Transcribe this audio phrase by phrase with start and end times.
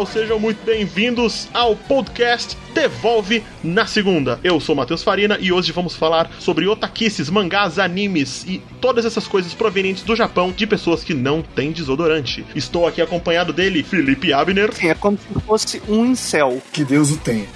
[0.00, 4.38] pessoal, sejam muito bem-vindos ao podcast Devolve na Segunda.
[4.42, 9.26] Eu sou Matheus Farina e hoje vamos falar sobre otakices, mangás, animes e todas essas
[9.26, 12.44] coisas provenientes do Japão de pessoas que não têm desodorante.
[12.54, 14.72] Estou aqui acompanhado dele, Felipe Abner.
[14.72, 16.62] Sim, é como se fosse um incel.
[16.72, 17.48] Que Deus o tenha.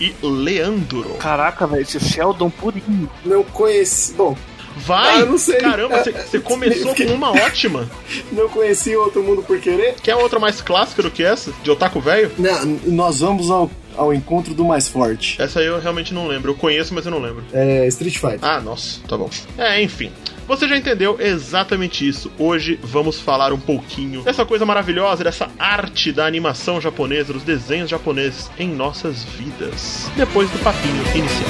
[0.00, 1.14] e Leandro.
[1.14, 3.10] Caraca, velho, esse Sheldon purinho.
[3.24, 4.14] Não conheci.
[4.14, 4.36] Bom,
[4.76, 5.22] Vai!
[5.22, 5.56] Ah, não sei.
[5.56, 7.88] Caramba, você começou com uma ótima.
[8.30, 9.94] Não conheci Outro Mundo por Querer?
[10.02, 11.52] Quer outra mais clássica do que essa?
[11.62, 12.30] De Otaku Velho?
[12.38, 15.40] Não, nós vamos ao, ao encontro do mais forte.
[15.40, 16.50] Essa aí eu realmente não lembro.
[16.52, 17.44] Eu conheço, mas eu não lembro.
[17.52, 18.38] É Street Fighter.
[18.42, 19.30] Ah, nossa, tá bom.
[19.58, 20.10] É, enfim.
[20.48, 22.30] Você já entendeu exatamente isso.
[22.38, 27.88] Hoje vamos falar um pouquinho dessa coisa maravilhosa, dessa arte da animação japonesa, dos desenhos
[27.88, 30.10] japoneses em nossas vidas.
[30.16, 31.48] Depois do papinho inicial.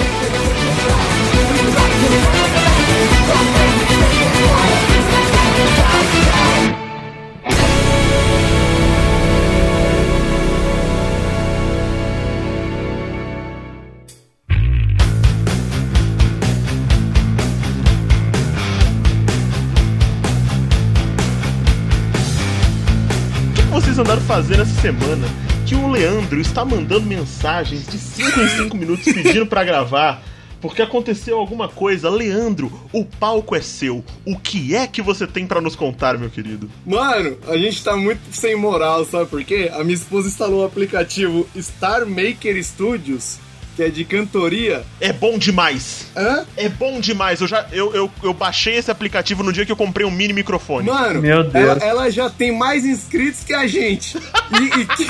[24.33, 25.29] Fazendo essa semana?
[25.67, 30.23] Que o Leandro está mandando mensagens de 5 em 5 minutos pedindo pra gravar.
[30.63, 32.09] Porque aconteceu alguma coisa.
[32.09, 34.05] Leandro, o palco é seu.
[34.25, 36.71] O que é que você tem pra nos contar, meu querido?
[36.87, 39.71] Mano, a gente tá muito sem moral, sabe por quê?
[39.75, 43.39] A minha esposa instalou o aplicativo Star Maker Studios,
[43.77, 44.83] que é de cantoria.
[45.01, 46.07] É bom demais.
[46.17, 46.45] Hã?
[46.57, 47.41] É bom demais.
[47.41, 50.33] Eu já eu, eu, eu baixei esse aplicativo no dia que eu comprei um mini
[50.33, 50.87] microfone.
[50.89, 51.55] Mano, Meu Deus.
[51.55, 54.17] Ela, ela já tem mais inscritos que a gente.
[54.53, 55.07] E, e que-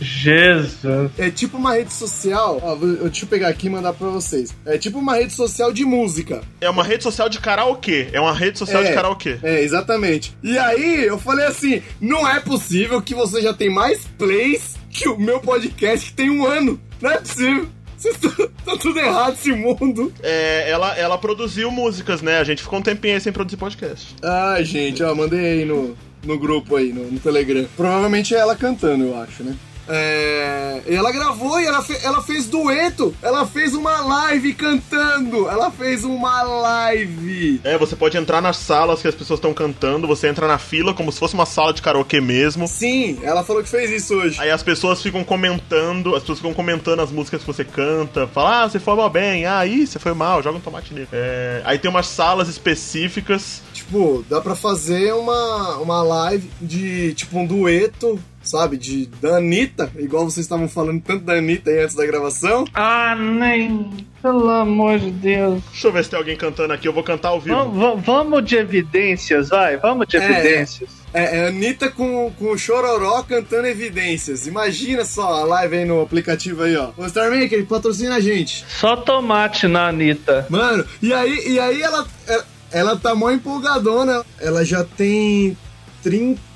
[0.00, 1.10] Jesus.
[1.18, 2.60] é tipo uma rede social.
[2.62, 4.54] Ó, vou- deixa eu pegar aqui e mandar pra vocês.
[4.66, 6.42] É tipo uma rede social de música.
[6.60, 8.08] É uma rede social de karaokê.
[8.12, 9.38] É uma rede social de karaokê.
[9.42, 10.36] É, exatamente.
[10.42, 15.08] E aí, eu falei assim: não é possível que você já tem mais plays que
[15.08, 16.80] o meu podcast que tem um ano.
[17.00, 17.68] Não é possível.
[17.96, 20.12] Vocês estão tá tudo errado esse mundo.
[20.22, 22.38] É, ela, ela produziu músicas, né?
[22.38, 24.14] A gente ficou um tempinho aí sem produzir podcast.
[24.22, 27.66] Ai, gente, ó, mandei aí no, no grupo aí, no, no Telegram.
[27.76, 29.56] Provavelmente é ela cantando, eu acho, né?
[29.88, 33.14] É, e ela gravou e ela, fe- ela fez dueto.
[33.22, 35.48] Ela fez uma live cantando.
[35.48, 37.60] Ela fez uma live.
[37.64, 40.92] É, você pode entrar nas salas que as pessoas estão cantando, você entra na fila
[40.94, 42.66] como se fosse uma sala de karaokê mesmo.
[42.68, 44.40] Sim, ela falou que fez isso hoje.
[44.40, 48.62] Aí as pessoas ficam comentando, as pessoas ficam comentando as músicas que você canta, fala,
[48.64, 51.08] ah, você foi mal bem, ah, ih, você foi mal, joga um tomate nele.
[51.12, 53.62] É, aí tem umas salas específicas.
[53.72, 58.76] Tipo, dá pra fazer uma, uma live de, tipo, um dueto, sabe?
[58.76, 62.64] De, da Anitta, igual vocês estavam falando tanto da Anitta aí antes da gravação.
[62.74, 63.90] Ah, nem.
[64.22, 65.62] Pelo amor de Deus.
[65.70, 67.96] Deixa eu ver se tem alguém cantando aqui, eu vou cantar ao vivo.
[67.98, 69.76] Vamos, de evidências, vai.
[69.76, 70.24] Vamos de É.
[70.24, 70.90] evidências.
[71.14, 74.46] É, é a Anitta com, com o Chororó cantando evidências.
[74.46, 76.90] Imagina só a live aí no aplicativo aí, ó.
[76.96, 78.64] O Star Maker, patrocina a gente.
[78.68, 80.46] Só tomate na Anitta.
[80.50, 84.24] Mano, e aí, e aí ela, ela, ela tá mó empolgadona.
[84.40, 85.56] Ela já tem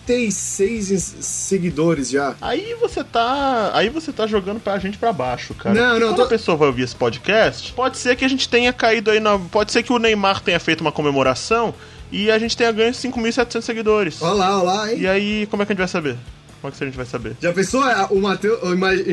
[0.06, 2.34] 36 ins- seguidores já.
[2.40, 3.70] Aí você tá.
[3.74, 5.74] Aí você tá jogando pra gente pra baixo, cara.
[5.74, 8.28] Não, Porque não, quando tô- a pessoa vai ouvir esse podcast, pode ser que a
[8.28, 9.38] gente tenha caído aí na.
[9.38, 11.74] Pode ser que o Neymar tenha feito uma comemoração
[12.10, 14.20] e a gente tenha ganho 5.700 seguidores.
[14.22, 14.98] Olha lá, olha lá, hein?
[15.00, 16.16] E aí, como é que a gente vai saber?
[16.60, 17.36] Como é que a gente vai saber?
[17.40, 18.58] Já pensou é, o Mateus,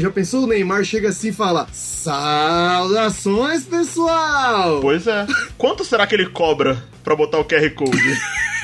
[0.02, 4.80] já pensou o Neymar chega assim e fala: "Saudações, pessoal".
[4.81, 5.25] Pois é.
[5.58, 7.98] Quanto será que ele cobra pra botar o QR Code?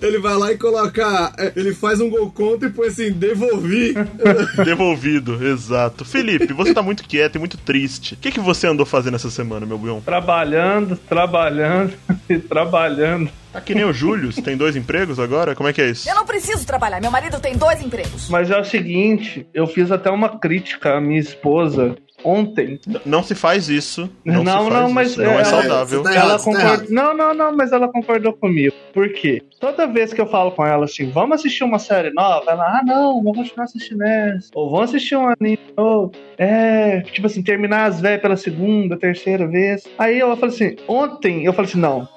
[0.00, 3.94] Ele vai lá e coloca, é, ele faz um gol contra e põe assim: "Devolvi".
[4.64, 6.04] Devolvido, exato.
[6.04, 8.14] Felipe, você tá muito quieto e muito triste.
[8.14, 10.00] O que, que você andou fazendo essa semana, meu buião?
[10.00, 11.94] Trabalhando, trabalhando
[12.28, 13.30] e trabalhando.
[13.52, 15.54] Tá que nem o Júlio, você tem dois empregos agora?
[15.54, 16.08] Como é que é isso?
[16.08, 17.00] Eu não preciso trabalhar.
[17.00, 18.28] Meu marido tem dois empregos.
[18.28, 21.96] Mas é o seguinte, eu fiz até uma crítica à minha esposa
[22.26, 22.80] ontem.
[23.04, 24.10] Não se faz isso.
[24.24, 24.94] Não, Não, se faz não, isso.
[24.94, 26.02] mas não é- é saudável.
[26.02, 26.66] Tá ela errado, tá concordou.
[26.72, 26.86] errado.
[26.90, 28.74] não, não, não, mas ela concordou comigo.
[28.92, 29.42] Por quê?
[29.60, 32.82] Toda vez que eu falo com ela assim, vamos assistir uma série nova, ela, ah,
[32.84, 34.50] não, vou continuar assistindo essa.
[34.54, 36.12] Ou vamos assistir um anime novo.
[36.36, 39.84] É, tipo assim, terminar as velhas pela segunda, terceira vez.
[39.98, 42.08] Aí ela falou assim, ontem eu falei assim, não,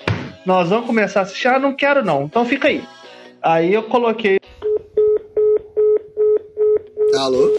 [0.46, 2.84] nós vamos começar a assistir, ah, não quero não, então fica aí.
[3.42, 4.38] Aí eu coloquei
[7.18, 7.58] Alô?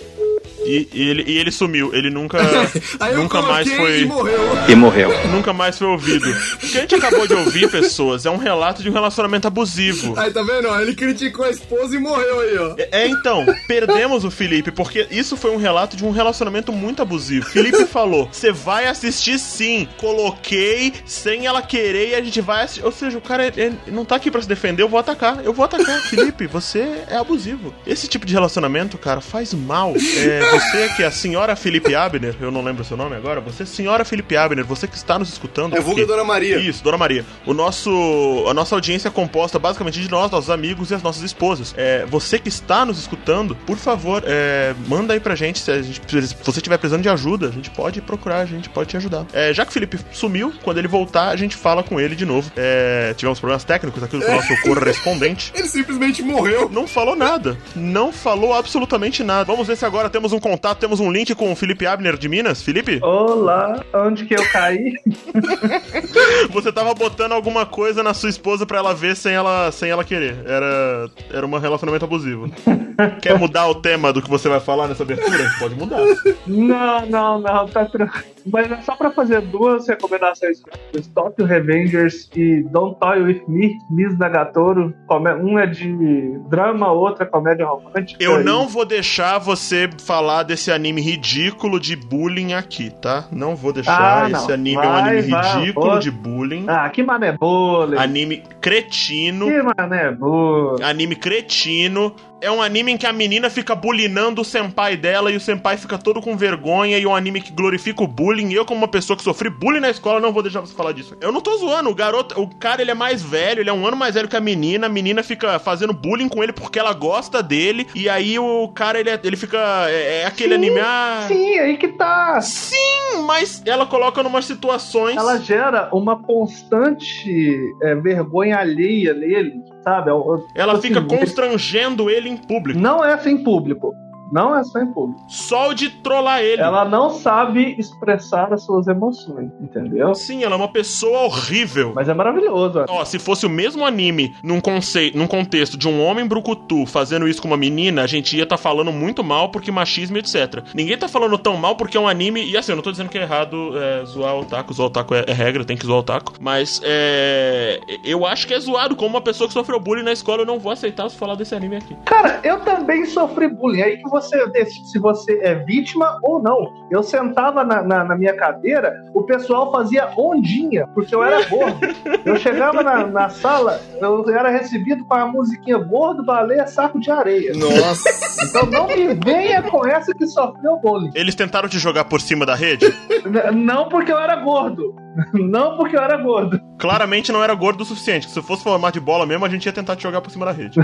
[0.71, 1.95] E, e ele, e ele sumiu.
[1.95, 2.39] Ele nunca,
[3.01, 4.01] Aí eu nunca mais foi.
[4.03, 4.41] e morreu.
[4.69, 5.11] E morreu.
[5.31, 6.27] Nunca mais foi ouvido.
[6.31, 10.19] O que a gente acabou de ouvir, pessoas, é um relato de um relacionamento abusivo.
[10.19, 10.69] Aí tá vendo?
[10.81, 12.75] Ele criticou a esposa e morreu aí, ó.
[12.93, 17.47] É, então, perdemos o Felipe, porque isso foi um relato de um relacionamento muito abusivo.
[17.47, 19.89] Felipe falou: você vai assistir sim.
[19.99, 22.85] Coloquei sem ela querer e a gente vai assistir.
[22.85, 25.45] Ou seja, o cara é- é- não tá aqui pra se defender, eu vou atacar.
[25.45, 26.01] Eu vou atacar.
[26.03, 27.75] Felipe, você é abusivo.
[27.87, 29.95] Esse tipo de relacionamento, cara, faz mal.
[30.19, 33.41] É, você que é a senhora Felipe Abner, eu não lembro o seu nome agora,
[33.41, 35.77] você, senhora Felipe Abner, você que está nos escutando.
[35.77, 36.59] É porque- Dona Maria.
[36.59, 37.25] Isso, Dona Maria.
[37.47, 41.23] O nosso, a nossa audiência é composta basicamente de nós, nossos amigos e as nossas
[41.23, 41.75] esposas.
[41.77, 45.81] É, você que está nos escutando, por favor, é, manda aí pra gente se, a
[45.83, 48.97] gente se você estiver precisando de ajuda, a gente pode procurar, a gente pode te
[48.97, 49.27] ajudar.
[49.33, 52.25] É, já que o Felipe sumiu, quando ele voltar, a gente fala com ele de
[52.27, 52.51] novo.
[52.57, 55.53] É, tivemos problemas técnicos aqui com o nosso correspondente.
[55.61, 56.69] Ele simplesmente morreu.
[56.71, 57.57] Não falou nada.
[57.75, 59.45] Não falou absolutamente nada.
[59.45, 62.29] Vamos ver se agora temos um contato, temos um link com o Felipe Abner de
[62.29, 62.61] Minas.
[62.63, 64.95] Felipe, Olá, onde que eu caí?
[66.51, 70.05] você tava botando alguma coisa na sua esposa pra ela ver sem ela, sem ela
[70.05, 70.37] querer.
[70.47, 72.51] Era, era um relacionamento abusivo.
[73.23, 75.51] Quer mudar o tema do que você vai falar nessa abertura?
[75.59, 76.01] Pode mudar.
[76.47, 78.25] Não, não, não, tá tranquilo.
[78.47, 80.63] Mas é só pra fazer duas recomendações:
[80.95, 84.95] Stop Revengers e Don't Toy With Me, Miss Nagatoro.
[85.43, 88.23] Um é de drama, outra é comédia romântica.
[88.23, 93.27] Eu E- não vou deixar você falar desse anime ridículo de bullying aqui, tá?
[93.31, 94.25] Não vou deixar.
[94.25, 94.31] Ah.
[94.31, 96.65] Esse anime é um Vai, anime vai, ridículo de bullying.
[96.69, 97.99] Ah, que mané bole.
[97.99, 99.47] Anime cretino.
[99.47, 100.83] Que mané bole.
[100.83, 102.15] Anime cretino.
[102.41, 105.77] É um anime em que a menina fica bulinando o senpai dela e o senpai
[105.77, 106.99] fica todo com vergonha.
[106.99, 108.53] E é um anime que glorifica o bullying.
[108.53, 111.17] Eu, como uma pessoa que sofri bullying na escola, não vou deixar você falar disso.
[111.21, 111.91] Eu não tô zoando.
[111.91, 114.37] O garoto, o cara, ele é mais velho, ele é um ano mais velho que
[114.37, 114.87] a menina.
[114.87, 117.87] A menina fica fazendo bullying com ele porque ela gosta dele.
[117.95, 119.59] E aí o cara, ele, é- ele fica.
[119.91, 120.81] É, é aquele Sim, anime.
[120.81, 122.41] Ah, Sim, aí que tá.
[122.41, 125.17] sim, mas ela coloca numas situações.
[125.17, 130.11] Ela gera uma constante é, vergonha alheia nele, sabe?
[130.11, 132.79] Eu- eu- Ela assim, fica constrangendo ele em público.
[132.79, 133.95] Não é assim em público.
[134.31, 135.21] Não é só em público.
[135.29, 136.63] Só o de trollar ele.
[136.63, 140.15] Ela não sabe expressar as suas emoções, entendeu?
[140.15, 141.93] Sim, ela é uma pessoa horrível.
[141.95, 142.85] Mas é maravilhoso.
[142.89, 147.27] Ó, se fosse o mesmo anime num, conceito, num contexto de um homem brucutu fazendo
[147.27, 150.63] isso com uma menina, a gente ia tá falando muito mal porque machismo e etc.
[150.75, 152.45] Ninguém tá falando tão mal porque é um anime.
[152.45, 154.91] E assim, eu não tô dizendo que é errado é, zoar o otaku, zoar o
[154.91, 156.35] otaku é, é regra, tem que zoar o otaku.
[156.41, 157.81] Mas é.
[158.05, 158.95] Eu acho que é zoado.
[158.95, 161.55] Como uma pessoa que sofreu bullying na escola, eu não vou aceitar você falar desse
[161.55, 161.97] anime aqui.
[162.05, 163.83] Cara, eu também sofri bullying.
[163.83, 164.20] Aí que você
[164.53, 166.59] decide se você é vítima ou não.
[166.91, 171.79] Eu sentava na, na, na minha cadeira, o pessoal fazia ondinha, porque eu era gordo.
[172.25, 177.11] Eu chegava na, na sala, eu era recebido com a musiquinha gordo, baleia, saco de
[177.11, 177.53] areia.
[177.55, 178.09] Nossa.
[178.49, 181.11] Então não me venha com essa que sofreu bullying.
[181.15, 182.87] Eles tentaram te jogar por cima da rede?
[183.25, 184.95] N- Não porque eu era gordo.
[185.35, 186.61] Não porque eu era gordo.
[186.79, 188.29] Claramente não era gordo o suficiente.
[188.29, 190.47] que Se fosse formato de bola mesmo, a gente ia tentar te jogar por cima
[190.47, 190.79] da rede.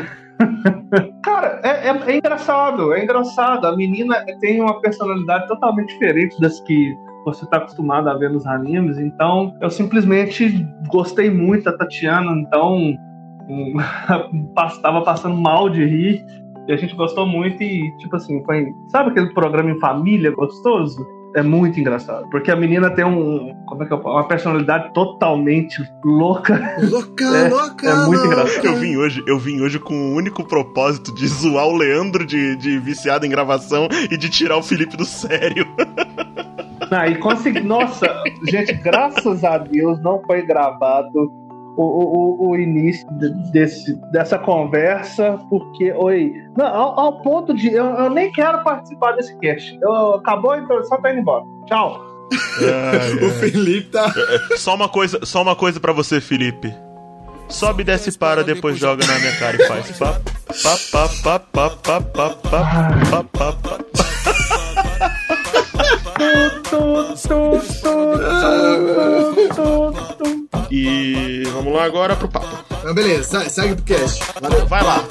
[1.22, 3.66] Cara, é, é- é engraçado, é engraçado.
[3.66, 6.94] A menina tem uma personalidade totalmente diferente das que
[7.24, 8.98] você tá acostumado a ver nos animes.
[8.98, 12.32] Então, eu simplesmente gostei muito da Tatiana.
[12.32, 12.76] Então,
[13.48, 13.74] hum,
[14.54, 16.24] pass- tava passando mal de rir.
[16.68, 18.66] E a gente gostou muito e, tipo assim, foi.
[18.88, 21.04] Sabe aquele programa em família gostoso?
[21.36, 22.26] É muito engraçado.
[22.30, 23.54] Porque a menina tem um.
[23.66, 24.14] Como é que eu falo?
[24.16, 26.76] Uma personalidade totalmente louca.
[26.90, 27.88] Louca, É, louca.
[27.88, 28.26] é muito louca.
[28.26, 28.64] engraçado.
[28.66, 32.56] Eu vim hoje, eu vim hoje com o único propósito de zoar o Leandro de,
[32.56, 35.66] de viciado em gravação e de tirar o Felipe do sério.
[36.90, 37.60] Ah, e consegui.
[37.60, 38.06] Nossa,
[38.48, 41.30] gente, graças a Deus não foi gravado
[41.76, 46.32] o, o, o- início de- desse, dessa conversa, porque, oi.
[46.56, 47.68] Não, ao, ao ponto de.
[47.72, 49.78] Eu, eu nem quero participar desse cast.
[49.82, 51.44] Eu, acabou a introdução, tá indo embora.
[51.66, 52.04] Tchau.
[53.24, 54.12] O Felipe tá.
[54.56, 56.74] Só uma coisa, só uma coisa para você, Felipe.
[57.48, 59.96] Sobe, desce, para, depois joga na minha cara e faz.
[59.96, 60.18] Pá,
[60.92, 62.30] pá, pá, pá, pá, pá, pá,
[63.10, 63.78] pá, pá, pá.
[70.70, 72.64] E vamos lá agora pro papo.
[72.82, 74.22] Mas beleza, segue pro cast.
[74.40, 74.66] Valeu.
[74.66, 75.04] Vai lá.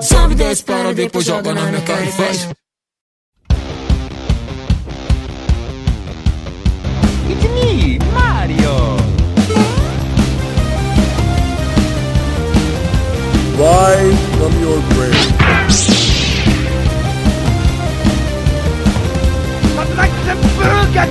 [0.00, 2.48] Sobe, desce, para, depois joga na minha cara e faz.
[7.28, 8.96] It's me, Mario.
[13.56, 15.35] Vai from your grave.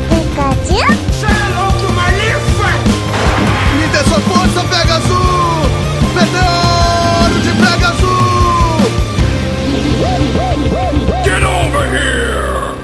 [0.10, 0.86] Picadinho?
[1.12, 2.70] Xarope, uma linfa!
[3.78, 5.70] Me dê sua força, Pegasus!
[6.14, 8.06] Meteoro de Pegasus!
[11.24, 12.76] Get over here!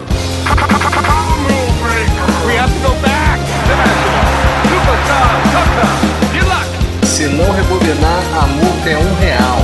[0.50, 1.46] I'm
[1.84, 2.30] breaker!
[2.48, 3.40] We have to go back!
[3.68, 4.26] Dimension!
[4.70, 5.44] Super Time!
[5.54, 5.94] Tucker!
[6.34, 7.06] Deluxe!
[7.06, 9.62] Se não rebobinar, a multa é um real.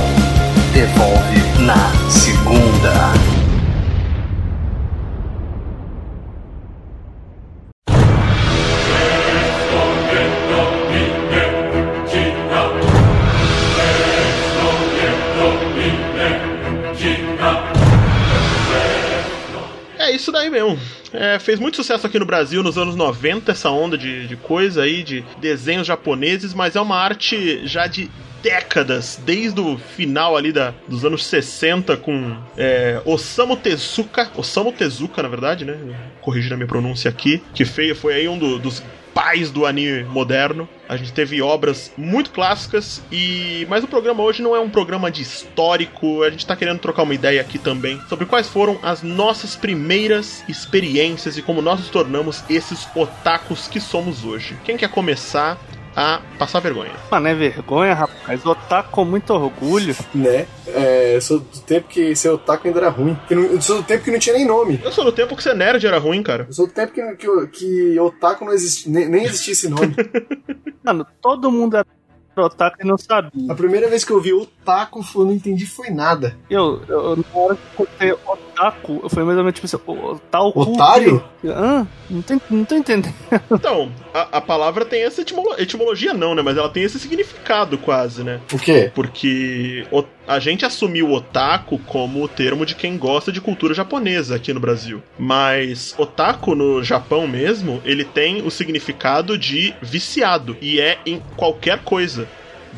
[0.72, 3.17] Devolve na segunda.
[20.28, 20.78] Isso daí mesmo.
[21.12, 24.82] É, fez muito sucesso aqui no Brasil nos anos 90, essa onda de, de coisa
[24.82, 28.10] aí, de desenhos japoneses, mas é uma arte já de
[28.42, 35.22] décadas, desde o final ali da, dos anos 60 com é, Osamu Tezuka, Osamu Tezuka,
[35.22, 35.76] na verdade, né?
[36.20, 38.82] Corrigindo a minha pronúncia aqui, que foi, foi aí um do, dos
[39.18, 40.68] pais do anime moderno.
[40.88, 45.10] A gente teve obras muito clássicas e mas o programa hoje não é um programa
[45.10, 49.02] de histórico, a gente tá querendo trocar uma ideia aqui também sobre quais foram as
[49.02, 54.56] nossas primeiras experiências e como nós nos tornamos esses otakus que somos hoje.
[54.64, 55.58] Quem quer começar?
[56.00, 56.92] A passar vergonha.
[57.10, 58.46] Mano, é vergonha, rapaz.
[58.46, 59.96] Otaku com muito orgulho.
[60.14, 60.46] Né?
[60.68, 63.18] É, eu sou do tempo que ser otaku ainda era ruim.
[63.26, 64.80] Que não- Eu sou do tempo que não tinha nem nome.
[64.84, 66.44] Eu sou do tempo que ser nerd era ruim, cara.
[66.48, 69.94] Eu sou do tempo que, que, que otaku não existia, nem, nem existia esse nome.
[70.84, 71.86] Mano, todo mundo era
[72.36, 73.50] otaku e não sabia.
[73.50, 76.36] A primeira vez que eu vi otaku, eu não entendi foi nada.
[76.48, 79.76] Eu, eu na hora que eu escutei otaku, eu falei mais ou menos tipo assim,
[79.86, 81.22] o- tal cu Otário?
[81.44, 81.86] Hã?
[82.10, 83.12] Não, tem, não tô entendendo.
[83.50, 86.42] Então, a, a palavra tem essa etimolo- etimologia, não, né?
[86.42, 88.40] Mas ela tem esse significado quase, né?
[88.52, 88.90] O quê?
[88.94, 94.36] Porque o- a gente assumiu otaku como o termo de quem gosta de cultura japonesa
[94.36, 95.02] aqui no Brasil.
[95.18, 100.56] Mas otaku no Japão mesmo, ele tem o significado de viciado.
[100.60, 102.26] E é em qualquer coisa.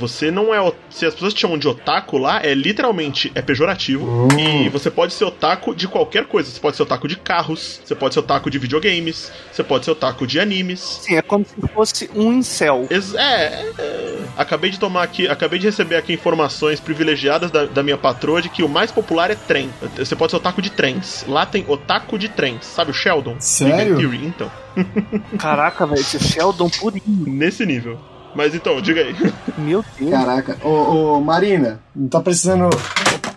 [0.01, 0.61] Você não é.
[0.61, 4.29] o- Se as pessoas te chamam de otaku lá, é literalmente é pejorativo.
[4.39, 6.51] E você pode ser otaku de qualquer coisa.
[6.51, 9.91] Você pode ser otaku de carros, você pode ser otaku de videogames, você pode ser
[9.93, 10.81] otaku de animes.
[11.03, 12.87] Sim, é como se fosse um incel.
[12.91, 17.83] Ex- É, é, acabei de tomar aqui, acabei de receber aqui informações privilegiadas da, da
[17.83, 19.71] minha patroa de que o mais popular é trem.
[19.97, 21.25] Você pode ser otaku de trens.
[21.29, 23.37] Lá tem otaku de trens, sabe o Sheldon?
[23.39, 23.97] Sério?
[23.99, 24.51] Theory, então.
[25.39, 27.03] Caraca, velho, esse Sheldon purinho.
[27.27, 27.99] Nesse nível.
[28.35, 29.15] Mas então, diga aí.
[29.59, 30.11] Meu Deus.
[30.11, 30.57] Caraca.
[30.65, 32.69] Ô, ô, Marina, não tá precisando.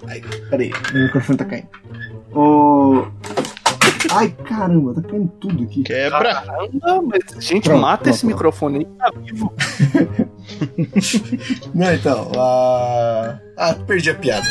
[0.08, 1.68] Ai, peraí, meu microfone tá caindo.
[2.34, 3.08] Ô.
[4.12, 5.82] Ai, caramba, tá caindo tudo aqui.
[5.82, 6.36] Quebra.
[6.36, 9.54] Caramba, mas gente, Pronto, mata pronto, esse microfone aí, tá vivo.
[11.74, 13.38] Não, então, a.
[13.58, 14.46] Ah, perdi a piada.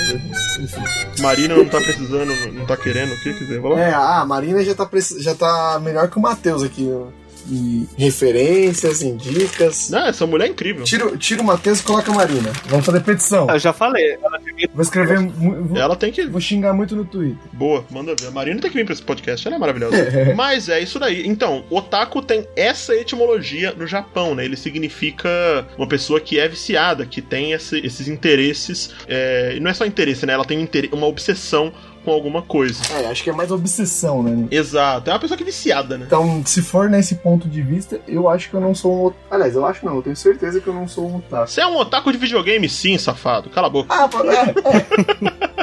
[0.60, 0.82] Enfim.
[1.22, 3.60] Marina não tá precisando, não tá querendo, o que quiser.
[3.60, 3.80] Vai lá.
[3.80, 6.88] É, a Marina já tá, preci- já tá melhor que o Matheus aqui.
[6.92, 7.06] ó.
[7.50, 9.90] Em referências, em dicas.
[9.90, 10.84] Não, essa mulher é incrível.
[10.84, 12.52] Tira, tira o Matheus e coloca a Marina.
[12.66, 13.48] Vamos fazer petição.
[13.50, 15.18] Eu já falei, ela devia Vou escrever.
[15.18, 16.26] Vou, Ela tem que.
[16.26, 17.36] vou xingar muito no Twitter.
[17.52, 18.28] Boa, manda ver.
[18.28, 19.96] A Marina tem que vir pra esse podcast, ela é maravilhosa.
[20.36, 21.26] Mas é isso daí.
[21.26, 24.44] Então, otaku tem essa etimologia no Japão, né?
[24.44, 28.90] Ele significa uma pessoa que é viciada, que tem esse- esses interesses.
[29.08, 30.32] é, E não é só interesse, né?
[30.32, 31.72] Ela tem um inter- uma obsessão
[32.04, 32.80] com alguma coisa.
[32.94, 34.46] É, acho que é mais obsessão, né?
[34.50, 35.10] Exato.
[35.10, 36.04] É uma pessoa que é viciada, né?
[36.06, 39.22] Então, se for nesse ponto de vista, eu acho que eu não sou um otaku.
[39.30, 41.48] Aliás, eu acho não, eu tenho certeza que eu não sou um otaku.
[41.48, 43.50] Você é um otaku de videogame, sim, safado.
[43.50, 43.94] Cala a boca.
[43.94, 45.62] Ah, é, é.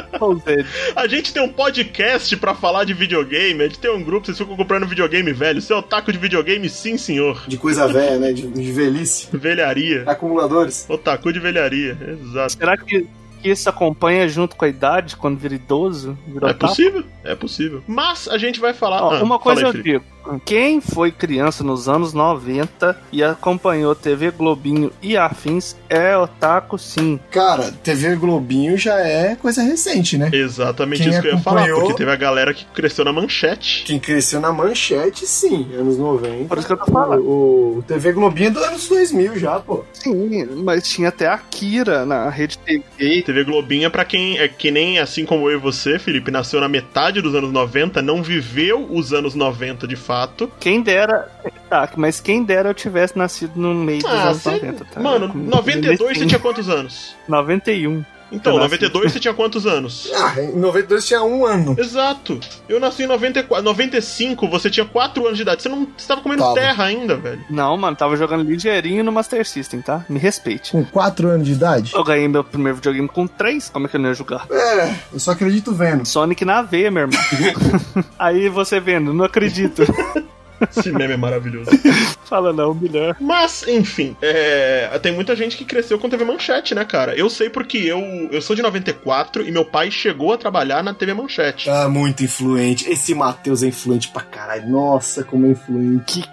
[0.96, 3.62] A gente tem um podcast pra falar de videogame.
[3.62, 5.62] A gente tem um grupo, vocês ficam comprando videogame velho.
[5.62, 7.42] Você é otaku de videogame, sim, senhor.
[7.48, 8.32] De coisa velha, né?
[8.32, 9.28] De, de velhice.
[9.32, 10.04] Velharia.
[10.06, 10.84] Acumuladores.
[10.88, 12.52] Otaku de velharia, exato.
[12.52, 13.06] será que,
[13.40, 16.16] que isso acompanha junto com a idade, quando vira idoso?
[16.26, 17.82] Vira É possível, é possível.
[17.86, 19.02] Mas a gente vai falar.
[19.02, 20.04] Ó, Ah, uma coisa aí, eu digo.
[20.44, 27.18] Quem foi criança nos anos 90 e acompanhou TV Globinho e afins é otaku sim.
[27.30, 30.30] Cara, TV Globinho já é coisa recente, né?
[30.32, 33.84] Exatamente Quem isso que eu ia falar, porque teve a galera que cresceu na manchete.
[33.84, 36.44] Quem cresceu na manchete, sim, anos 90.
[36.44, 37.22] Por isso que eu tô falando.
[37.22, 39.84] O, o TV Globinho é dos anos 2000 já, pô.
[39.92, 43.22] Sim, mas tinha até a Kira na rede TV.
[43.22, 46.68] TV Globinha, pra quem é que nem assim como eu e você, Felipe, nasceu na
[46.68, 50.09] metade dos anos 90, não viveu os anos 90 de fato.
[50.58, 51.30] Quem dera.
[51.68, 55.00] Tá, mas quem dera eu tivesse nascido no meio dos Ah, anos você- 90, tá?
[55.00, 57.14] Mano, Com- 92 você tinha quantos anos?
[57.28, 58.04] 91.
[58.32, 58.64] Então, nasci.
[58.70, 60.10] 92 você tinha quantos anos?
[60.20, 61.74] Ah, em 92 tinha um ano.
[61.78, 62.38] Exato.
[62.68, 65.62] Eu nasci em 94, 95, você tinha 4 anos de idade.
[65.62, 66.54] Você não você tava comendo Tava.
[66.54, 67.42] terra ainda, velho.
[67.48, 70.04] Não, mano, tava jogando ligeirinho no Master System, tá?
[70.08, 70.72] Me respeite.
[70.72, 71.92] Com 4 anos de idade?
[71.94, 74.46] Eu ganhei meu primeiro videogame com 3, como é que eu não ia jogar?
[74.50, 76.04] É, eu só acredito vendo.
[76.06, 77.20] Sonic na veia, meu irmão.
[78.18, 79.82] Aí você vendo, não acredito.
[80.76, 81.70] Esse meme é maravilhoso.
[82.24, 83.16] Fala não, melhor.
[83.20, 87.14] Mas, enfim, é, tem muita gente que cresceu com TV Manchete, né, cara?
[87.16, 88.00] Eu sei porque eu,
[88.30, 91.68] eu sou de 94 e meu pai chegou a trabalhar na TV Manchete.
[91.68, 92.88] Ah, muito influente.
[92.88, 94.68] Esse Matheus é influente pra caralho.
[94.68, 96.20] Nossa, como é influente.
[96.20, 96.24] Que,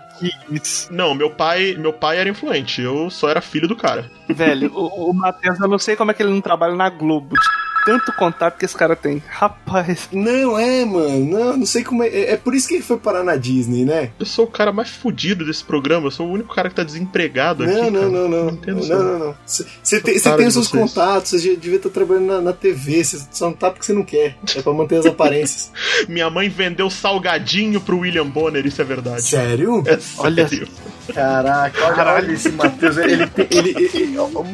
[0.90, 4.10] Não, meu pai, meu pai era influente, eu só era filho do cara.
[4.30, 7.36] Velho, o, o Matheus, eu não sei como é que ele não trabalha na Globo.
[7.88, 9.24] Tanto contato que esse cara tem.
[9.30, 10.10] Rapaz.
[10.12, 11.26] Não, é, mano.
[11.26, 12.10] Não, não sei como é.
[12.10, 14.12] É, é por isso que ele foi parar na Disney, né?
[14.20, 16.84] Eu sou o cara mais fudido desse programa, eu sou o único cara que tá
[16.84, 17.90] desempregado não, aqui.
[17.90, 18.12] Não, cara.
[18.12, 18.50] não, não, não.
[18.50, 19.36] entendo Não, não, não.
[19.46, 20.94] Você tem, cê tem os seus vocês.
[20.94, 24.04] contatos, você devia estar trabalhando na, na TV, você só não tá porque você não
[24.04, 24.36] quer.
[24.54, 25.72] É pra manter as aparências.
[26.10, 29.22] Minha mãe vendeu salgadinho pro William Bonner, isso é verdade.
[29.22, 29.82] Sério?
[29.86, 30.68] É Olha- sério.
[31.14, 32.98] Caraca, olha, olha esse Matheus.
[32.98, 33.76] Ele, ele, ele-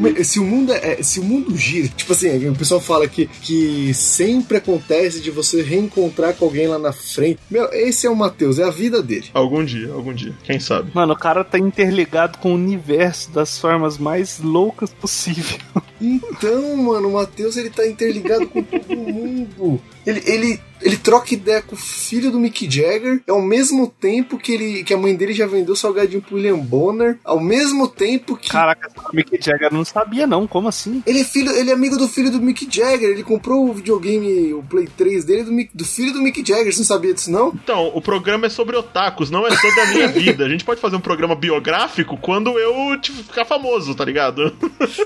[0.05, 3.25] ele- se o mundo é, se o mundo gira, tipo assim, o pessoal fala que,
[3.25, 7.39] que sempre acontece de você reencontrar com alguém lá na frente.
[7.49, 9.25] Meu, esse é o Matheus, é a vida dele.
[9.33, 10.91] Algum dia, algum dia, quem sabe.
[10.93, 15.57] Mano, o cara tá interligado com o universo das formas mais loucas possível.
[15.99, 19.81] Então, mano, o Matheus ele tá interligado com todo mundo.
[20.05, 24.51] Ele, ele, ele troca ideia com o filho do Mick Jagger, ao mesmo tempo que,
[24.51, 28.49] ele, que a mãe dele já vendeu salgadinho pro William Bonner, ao mesmo tempo que.
[28.49, 31.01] Caraca, o Mick Jagger não sabia não, como assim?
[31.05, 34.53] Ele é, filho, ele é amigo do filho do Mick Jagger, ele comprou o videogame,
[34.53, 37.31] o Play 3 dele do, Mick- do filho do Mick Jagger, você não sabia disso
[37.31, 37.49] não?
[37.53, 40.45] Então, o programa é sobre otakus, não é sobre a minha vida.
[40.45, 44.53] A gente pode fazer um programa biográfico quando eu tipo, ficar famoso, tá ligado?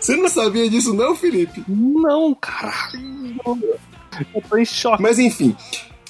[0.02, 1.64] Você não sabia disso não, Felipe?
[1.68, 2.98] Não, caralho.
[4.34, 5.02] Eu tô em choque.
[5.02, 5.56] Mas enfim,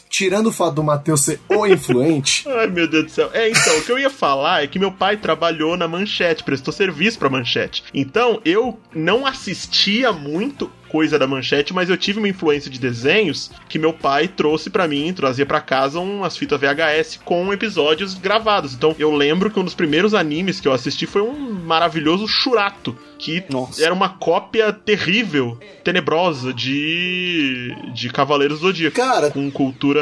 [0.09, 3.29] tirando o fato do Matheus ser o influente, Ai, meu Deus do céu.
[3.33, 6.73] É, então, o que eu ia falar é que meu pai trabalhou na Manchete, prestou
[6.73, 7.83] serviço pra Manchete.
[7.93, 13.51] Então, eu não assistia muito coisa da Manchete, mas eu tive uma influência de desenhos
[13.67, 18.73] que meu pai trouxe pra mim, trazia pra casa umas fitas VHS com episódios gravados.
[18.73, 22.97] Então, eu lembro que um dos primeiros animes que eu assisti foi um maravilhoso Churato,
[23.17, 23.83] que Nossa.
[23.83, 30.01] era uma cópia terrível, tenebrosa de de Cavaleiros do Zodíaco, cara, com cultura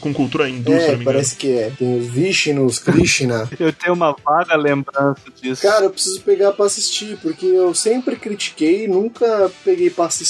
[0.00, 1.70] com cultura hindu, é, parece que é.
[1.70, 3.48] Tem os Vishnu, os Krishna.
[3.58, 5.62] Eu tenho uma vaga lembrança disso.
[5.62, 10.25] Cara, eu preciso pegar pra assistir, porque eu sempre critiquei e nunca peguei pra assistir.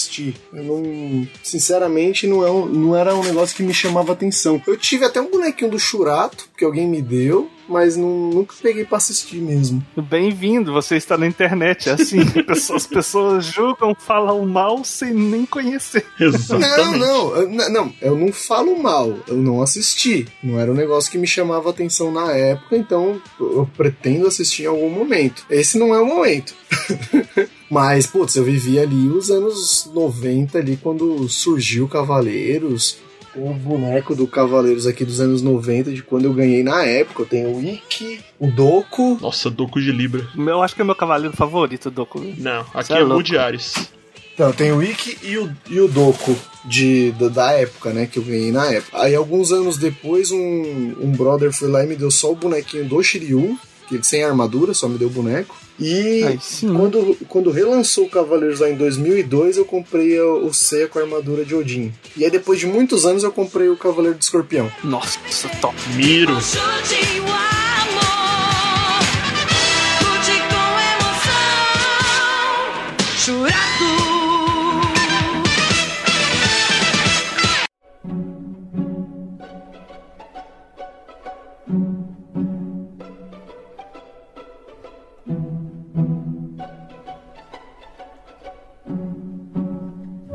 [0.52, 1.28] Eu não.
[1.42, 4.61] Sinceramente, não, é um- não era um negócio que me chamava atenção.
[4.66, 8.85] Eu tive até um bonequinho do Churato, que alguém me deu, mas não, nunca peguei
[8.85, 9.85] pra assistir mesmo.
[9.96, 12.18] Bem-vindo, você está na internet, é assim.
[12.74, 16.04] As pessoas julgam, falam mal sem nem conhecer.
[16.18, 16.98] Não, Exatamente.
[16.98, 20.26] não, eu- não, não, eu não falo mal, eu não assisti.
[20.42, 24.66] Não era um negócio que me chamava atenção na época, então eu pretendo assistir em
[24.66, 25.44] algum momento.
[25.50, 26.54] Esse não é o momento.
[27.70, 32.98] Mas, putz, eu vivi ali os anos 90, ali quando surgiu Cavaleiros.
[33.35, 37.22] O boneco do Cavaleiros aqui dos anos 90, de quando eu ganhei na época.
[37.22, 39.18] Eu tenho o Ikki, o Doku.
[39.20, 40.26] Nossa, Doku de Libra.
[40.35, 42.20] Eu acho que é meu cavaleiro favorito, Doku.
[42.38, 43.05] Não, aqui Cê é é.
[43.05, 43.90] Woody Ares.
[44.38, 48.07] Não, tem o Ikki e o, e o Doku de, da, da época, né?
[48.07, 49.02] Que eu ganhei na época.
[49.02, 52.87] Aí, alguns anos depois, um, um brother foi lá e me deu só o bonequinho
[52.87, 55.57] do Shiryu, que ele sem armadura, só me deu o boneco.
[55.78, 56.74] E sim.
[56.74, 61.02] quando, quando relançou o Cavaleiros lá em 2002, eu comprei o, o Seiya com a
[61.02, 61.92] armadura de Odin.
[62.16, 64.70] E aí, depois de muitos anos, eu comprei o Cavaleiro do Escorpião.
[64.82, 65.18] Nossa,
[65.60, 65.76] top.
[65.94, 66.36] Miro.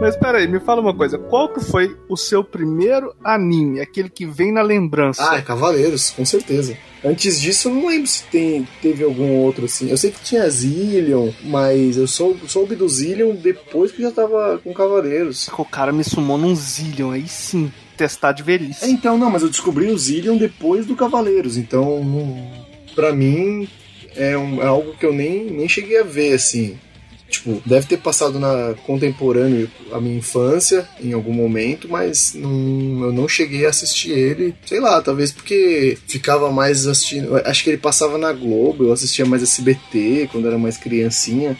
[0.01, 1.19] Mas peraí, me fala uma coisa.
[1.19, 3.79] Qual que foi o seu primeiro anime?
[3.79, 5.23] Aquele que vem na lembrança?
[5.29, 6.75] Ah, é Cavaleiros, com certeza.
[7.05, 9.89] Antes disso, eu não lembro se tem, teve algum outro assim.
[9.91, 14.59] Eu sei que tinha Zillion, mas eu sou, soube do Zillion depois que já tava
[14.63, 15.47] com Cavaleiros.
[15.55, 18.89] O cara me sumou num zillion, aí sim, testar de É, velhice.
[18.91, 22.03] então, não, mas eu descobri o Zillion depois do Cavaleiros, então,
[22.95, 23.67] pra mim,
[24.15, 26.77] é, um- é algo que eu nem, nem cheguei a ver, assim.
[27.31, 33.13] Tipo, deve ter passado na contemporâneo a minha infância em algum momento, mas não, eu
[33.13, 34.53] não cheguei a assistir ele.
[34.65, 37.37] Sei lá, talvez porque ficava mais assistindo.
[37.45, 41.57] Acho que ele passava na Globo, eu assistia mais SBT quando era mais criancinha,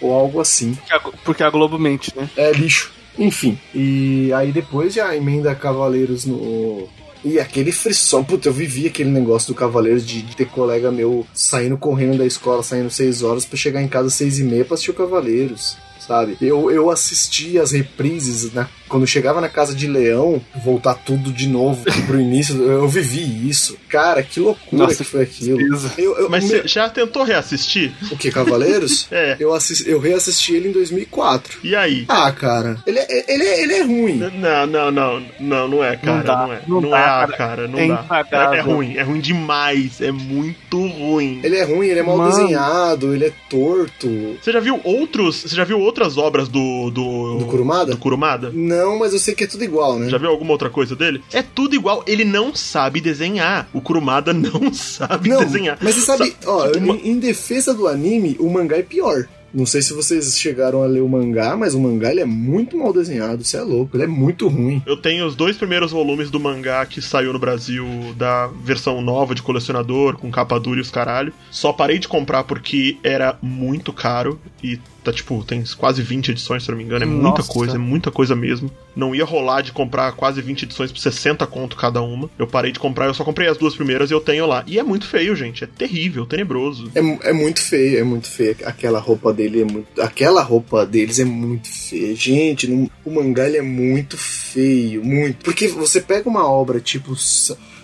[0.00, 0.72] ou algo assim.
[0.74, 2.28] Porque a- Porque a Globo mente, né?
[2.36, 2.90] É lixo.
[3.18, 3.58] Enfim.
[3.74, 6.88] E aí depois já emenda Cavaleiros no.
[7.24, 11.26] E aquele frisson, puta, eu vivi aquele negócio do Cavaleiros de, de ter colega meu
[11.34, 14.74] saindo correndo da escola, saindo 6 horas pra chegar em casa 6 e meia pra
[14.74, 16.36] assistir o Cavaleiros, sabe?
[16.40, 21.48] Eu, eu assisti as reprises na quando chegava na casa de leão, voltar tudo de
[21.48, 23.78] novo pro início, eu vivi isso.
[23.88, 25.58] Cara, que loucura Nossa, que foi aquilo.
[25.96, 27.92] Eu, eu- Mas me- você já tentou reassistir?
[28.10, 29.08] O que, Cavaleiros?
[29.12, 29.36] É.
[29.40, 31.58] Eu, assis- eu reassisti ele em 2004.
[31.64, 32.04] E aí?
[32.08, 34.16] Ah, cara, ele é, ele é, ele é ruim.
[34.16, 36.60] Não, não, não, não, não é, cara, não, dá, é.
[36.66, 37.32] não Não, dá, é, ah, cara.
[37.36, 38.26] cara, não É dá.
[38.54, 41.40] É, é ruim, é ruim demais, é muito ruim.
[41.44, 42.30] Ele é ruim, ele é mal Mano.
[42.30, 44.08] desenhado, ele é torto.
[44.42, 47.92] Você já viu outros, você já viu outras obras do do Do Kurumada?
[47.92, 48.50] Do Kurumada?
[48.52, 50.08] Não, mas eu sei que é tudo igual, né?
[50.08, 51.22] Já viu alguma outra coisa dele?
[51.32, 53.68] É tudo igual, ele não sabe desenhar.
[53.72, 55.78] O Kurumada não sabe Não, desenhar.
[55.80, 59.26] mas você sabe, Sa- ó, uma- em, em defesa do anime, o mangá é pior.
[59.52, 62.76] Não sei se vocês chegaram a ler o mangá, mas o mangá ele é muito
[62.78, 64.80] mal desenhado, você é louco, ele é muito ruim.
[64.86, 67.84] Eu tenho os dois primeiros volumes do mangá que saiu no Brasil
[68.16, 71.32] da versão nova de colecionador, com capa dura e os caralho.
[71.50, 76.62] Só parei de comprar porque era muito caro e tá tipo, tem quase 20 edições,
[76.62, 77.02] se eu não me engano.
[77.04, 77.52] É muita Nossa.
[77.52, 78.70] coisa, é muita coisa mesmo.
[78.94, 82.28] Não ia rolar de comprar quase 20 edições por 60 conto cada uma.
[82.38, 84.62] Eu parei de comprar, eu só comprei as duas primeiras e eu tenho lá.
[84.66, 85.64] E é muito feio, gente.
[85.64, 86.90] É terrível, tenebroso.
[86.94, 88.56] É, é muito feio, é muito feio.
[88.64, 90.00] Aquela roupa dele é muito.
[90.00, 92.14] Aquela roupa deles é muito feia.
[92.14, 95.44] Gente, não- o mangá ele é muito feio, muito.
[95.44, 97.14] Porque você pega uma obra tipo.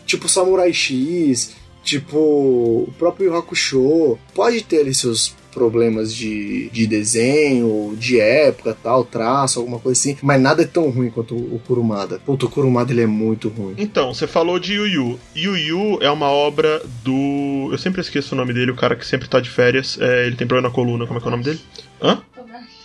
[0.04, 7.96] Tipo Samurai X, tipo o próprio Hakusho, pode ter ali seus problemas de, de desenho,
[7.98, 12.20] de época, tal, traço, alguma coisa assim, mas nada é tão ruim quanto o Kurumada.
[12.26, 13.74] Puta, o Kurumada ele é muito ruim.
[13.78, 15.18] Então, você falou de Yu Yu.
[15.34, 17.70] Yu Yu é uma obra do.
[17.72, 19.96] Eu sempre esqueço o nome dele, o cara que sempre tá de férias.
[19.98, 21.60] É, ele tem problema na coluna, como é que é o nome dele?
[22.02, 22.20] Hã?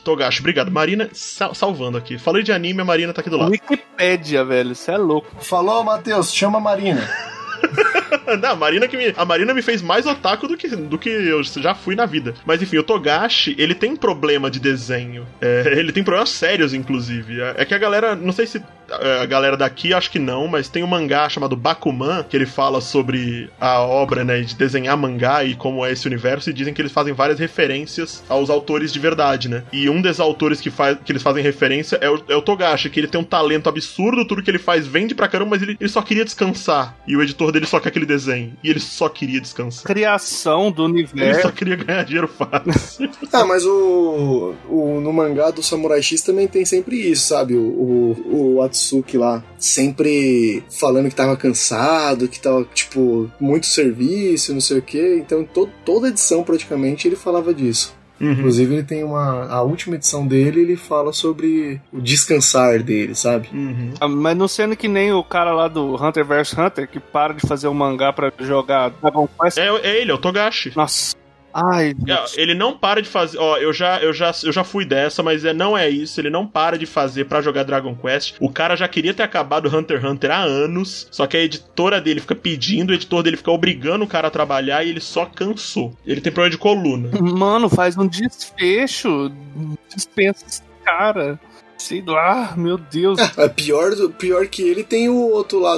[0.06, 0.72] Togashi, obrigado.
[0.72, 2.18] Marina sal- salvando aqui.
[2.18, 3.52] Falei de anime, a Marina tá aqui do lado.
[3.52, 5.28] Wikipédia, velho, você é louco.
[5.40, 7.08] Falou, Matheus, chama a Marina.
[8.42, 11.10] Não, a Marina, que me, a Marina me fez mais otaku do que, do que
[11.10, 12.34] eu já fui na vida.
[12.46, 15.26] Mas enfim, o Togashi, ele tem problema de desenho.
[15.40, 17.42] É, ele tem problemas sérios, inclusive.
[17.42, 18.62] É, é que a galera, não sei se
[19.00, 22.46] é, a galera daqui, acho que não, mas tem um mangá chamado Bakuman, que ele
[22.46, 26.74] fala sobre a obra, né, de desenhar mangá e como é esse universo, e dizem
[26.74, 29.64] que eles fazem várias referências aos autores de verdade, né?
[29.72, 32.90] E um dos autores que, faz, que eles fazem referência é o, é o Togashi,
[32.90, 35.78] que ele tem um talento absurdo, tudo que ele faz vende pra caramba, mas ele,
[35.80, 36.96] ele só queria descansar.
[37.08, 38.54] E o editor dele só quer aquele desenho.
[38.64, 39.84] E ele só queria descansar.
[39.84, 41.54] Criação do Ele só universo.
[41.54, 43.10] queria ganhar dinheiro fácil.
[43.34, 47.56] Ah, mas o, o no mangá do Samurai X também tem sempre isso, sabe?
[47.56, 54.54] O, o, o Atsuki lá sempre falando que tava cansado, que tava, tipo, muito serviço,
[54.54, 55.22] não sei o quê.
[55.26, 57.96] Então to, toda edição praticamente ele falava disso.
[58.22, 58.32] Uhum.
[58.34, 59.48] Inclusive ele tem uma.
[59.48, 63.50] A última edição dele, ele fala sobre o descansar dele, sabe?
[63.52, 63.94] Uhum.
[64.00, 67.34] Ah, Mas não sendo que nem o cara lá do Hunter vs Hunter que para
[67.34, 69.58] de fazer o mangá pra jogar Dragon Quest.
[69.58, 70.72] É, é ele, é o Togashi.
[70.76, 71.16] Nossa.
[71.54, 72.38] Ai, Deus.
[72.38, 73.38] É, Ele não para de fazer.
[73.38, 76.20] Ó, eu já, eu já, eu já fui dessa, mas é, não é isso.
[76.20, 78.36] Ele não para de fazer pra jogar Dragon Quest.
[78.40, 81.08] O cara já queria ter acabado Hunter x Hunter há anos.
[81.12, 84.32] Só que a editora dele fica pedindo, o editor dele fica obrigando o cara a
[84.32, 85.94] trabalhar e ele só cansou.
[86.06, 87.10] Ele tem problema de coluna.
[87.22, 89.32] Mano, faz um desfecho.
[89.94, 91.40] Dispensa esse cara.
[91.78, 93.20] Sei lá, meu Deus.
[93.38, 95.78] É pior, do- pior que ele tem o outro lá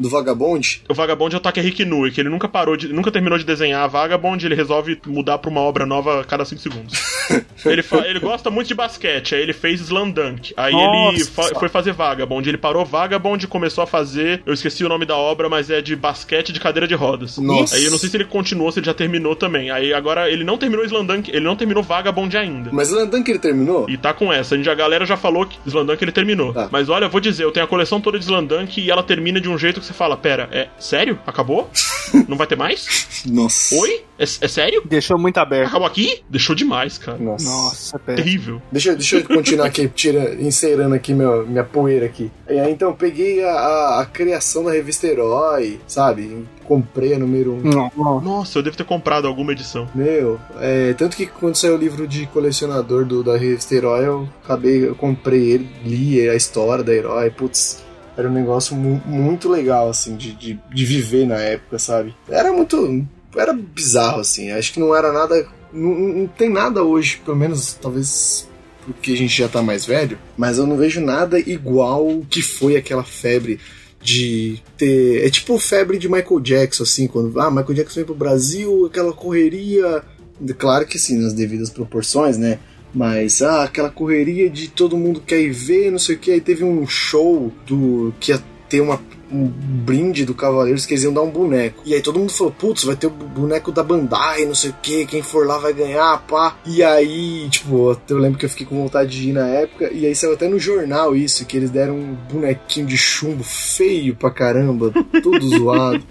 [0.00, 0.08] do.
[0.08, 0.82] Vagabond.
[0.88, 2.88] O Vagabond é o Takehiki Nui, que ele nunca parou de.
[2.92, 6.44] nunca terminou de desenhar a Vagabond, ele resolve mudar pra uma obra nova a cada
[6.44, 6.98] 5 segundos.
[7.64, 10.52] ele, fa- ele gosta muito de basquete, aí ele fez Slandunk.
[10.56, 11.30] Aí ele Nossa.
[11.30, 12.48] fa- foi fazer Vagabond.
[12.48, 14.42] Ele parou Vagabond e começou a fazer.
[14.46, 17.38] Eu esqueci o nome da obra, mas é de basquete de cadeira de rodas.
[17.38, 17.76] Nossa.
[17.76, 19.70] Aí eu não sei se ele continuou, se ele já terminou também.
[19.70, 22.70] Aí agora ele não terminou Slandunk, ele não terminou Vagabond ainda.
[22.72, 22.90] Mas
[23.24, 23.88] que ele terminou?
[23.88, 24.54] E tá com essa.
[24.54, 26.52] A, gente, a galera já falou que Slandunk ele terminou.
[26.52, 26.68] Tá.
[26.70, 29.40] Mas olha, eu vou dizer, eu tenho a coleção toda de Slandunk e ela termina
[29.40, 31.18] de um jeito que você fala: Pera, é sério?
[31.26, 31.68] Acabou?
[32.28, 33.22] Não vai ter mais?
[33.26, 33.74] Nossa.
[33.76, 34.04] Oi?
[34.18, 34.82] É, é sério?
[34.84, 35.68] Deixou muito aberto.
[35.68, 36.22] Acabou aqui?
[36.28, 37.16] Deixou demais, cara.
[37.18, 37.44] Nossa.
[37.48, 38.16] Nossa, velho.
[38.16, 38.62] Terrível.
[38.70, 42.30] Deixa, eu- deixa eu continuar aqui, tira, encerrando aqui meu, minha poeira aqui.
[42.48, 46.44] E aí, então, peguei a, a, a criação da revista Herói, sabe?
[46.64, 47.56] Comprei a número 1.
[47.96, 48.20] Um.
[48.20, 49.88] Nossa, eu devo ter comprado alguma edição.
[49.94, 54.28] Meu, é, tanto que quando saiu o livro de colecionador do, da revista Herói, eu
[54.44, 57.82] acabei, eu comprei ele, li a história da Herói, putz,
[58.20, 62.14] era um negócio mu- muito legal, assim, de, de, de viver na época, sabe?
[62.28, 63.04] Era muito,
[63.36, 67.72] era bizarro, assim, acho que não era nada, não, não tem nada hoje, pelo menos,
[67.74, 68.48] talvez
[68.86, 72.76] porque a gente já tá mais velho, mas eu não vejo nada igual que foi
[72.76, 73.60] aquela febre
[74.02, 75.24] de ter.
[75.26, 77.38] É tipo febre de Michael Jackson, assim, quando.
[77.38, 80.02] Ah, Michael Jackson veio pro Brasil, aquela correria.
[80.56, 82.58] Claro que sim, nas devidas proporções, né?
[82.92, 86.32] Mas, ah, aquela correria de todo mundo quer ir ver, não sei o que.
[86.32, 88.12] Aí teve um show do.
[88.18, 89.00] que ia ter uma,
[89.32, 91.82] um brinde do Cavaleiros que eles iam dar um boneco.
[91.84, 94.74] E aí todo mundo falou, putz, vai ter o boneco da Bandai, não sei o
[94.82, 96.56] que, quem for lá vai ganhar, pá.
[96.66, 100.06] E aí, tipo, eu lembro que eu fiquei com vontade de ir na época, e
[100.06, 104.30] aí saiu até no jornal isso, que eles deram um bonequinho de chumbo feio pra
[104.30, 106.02] caramba, todo zoado.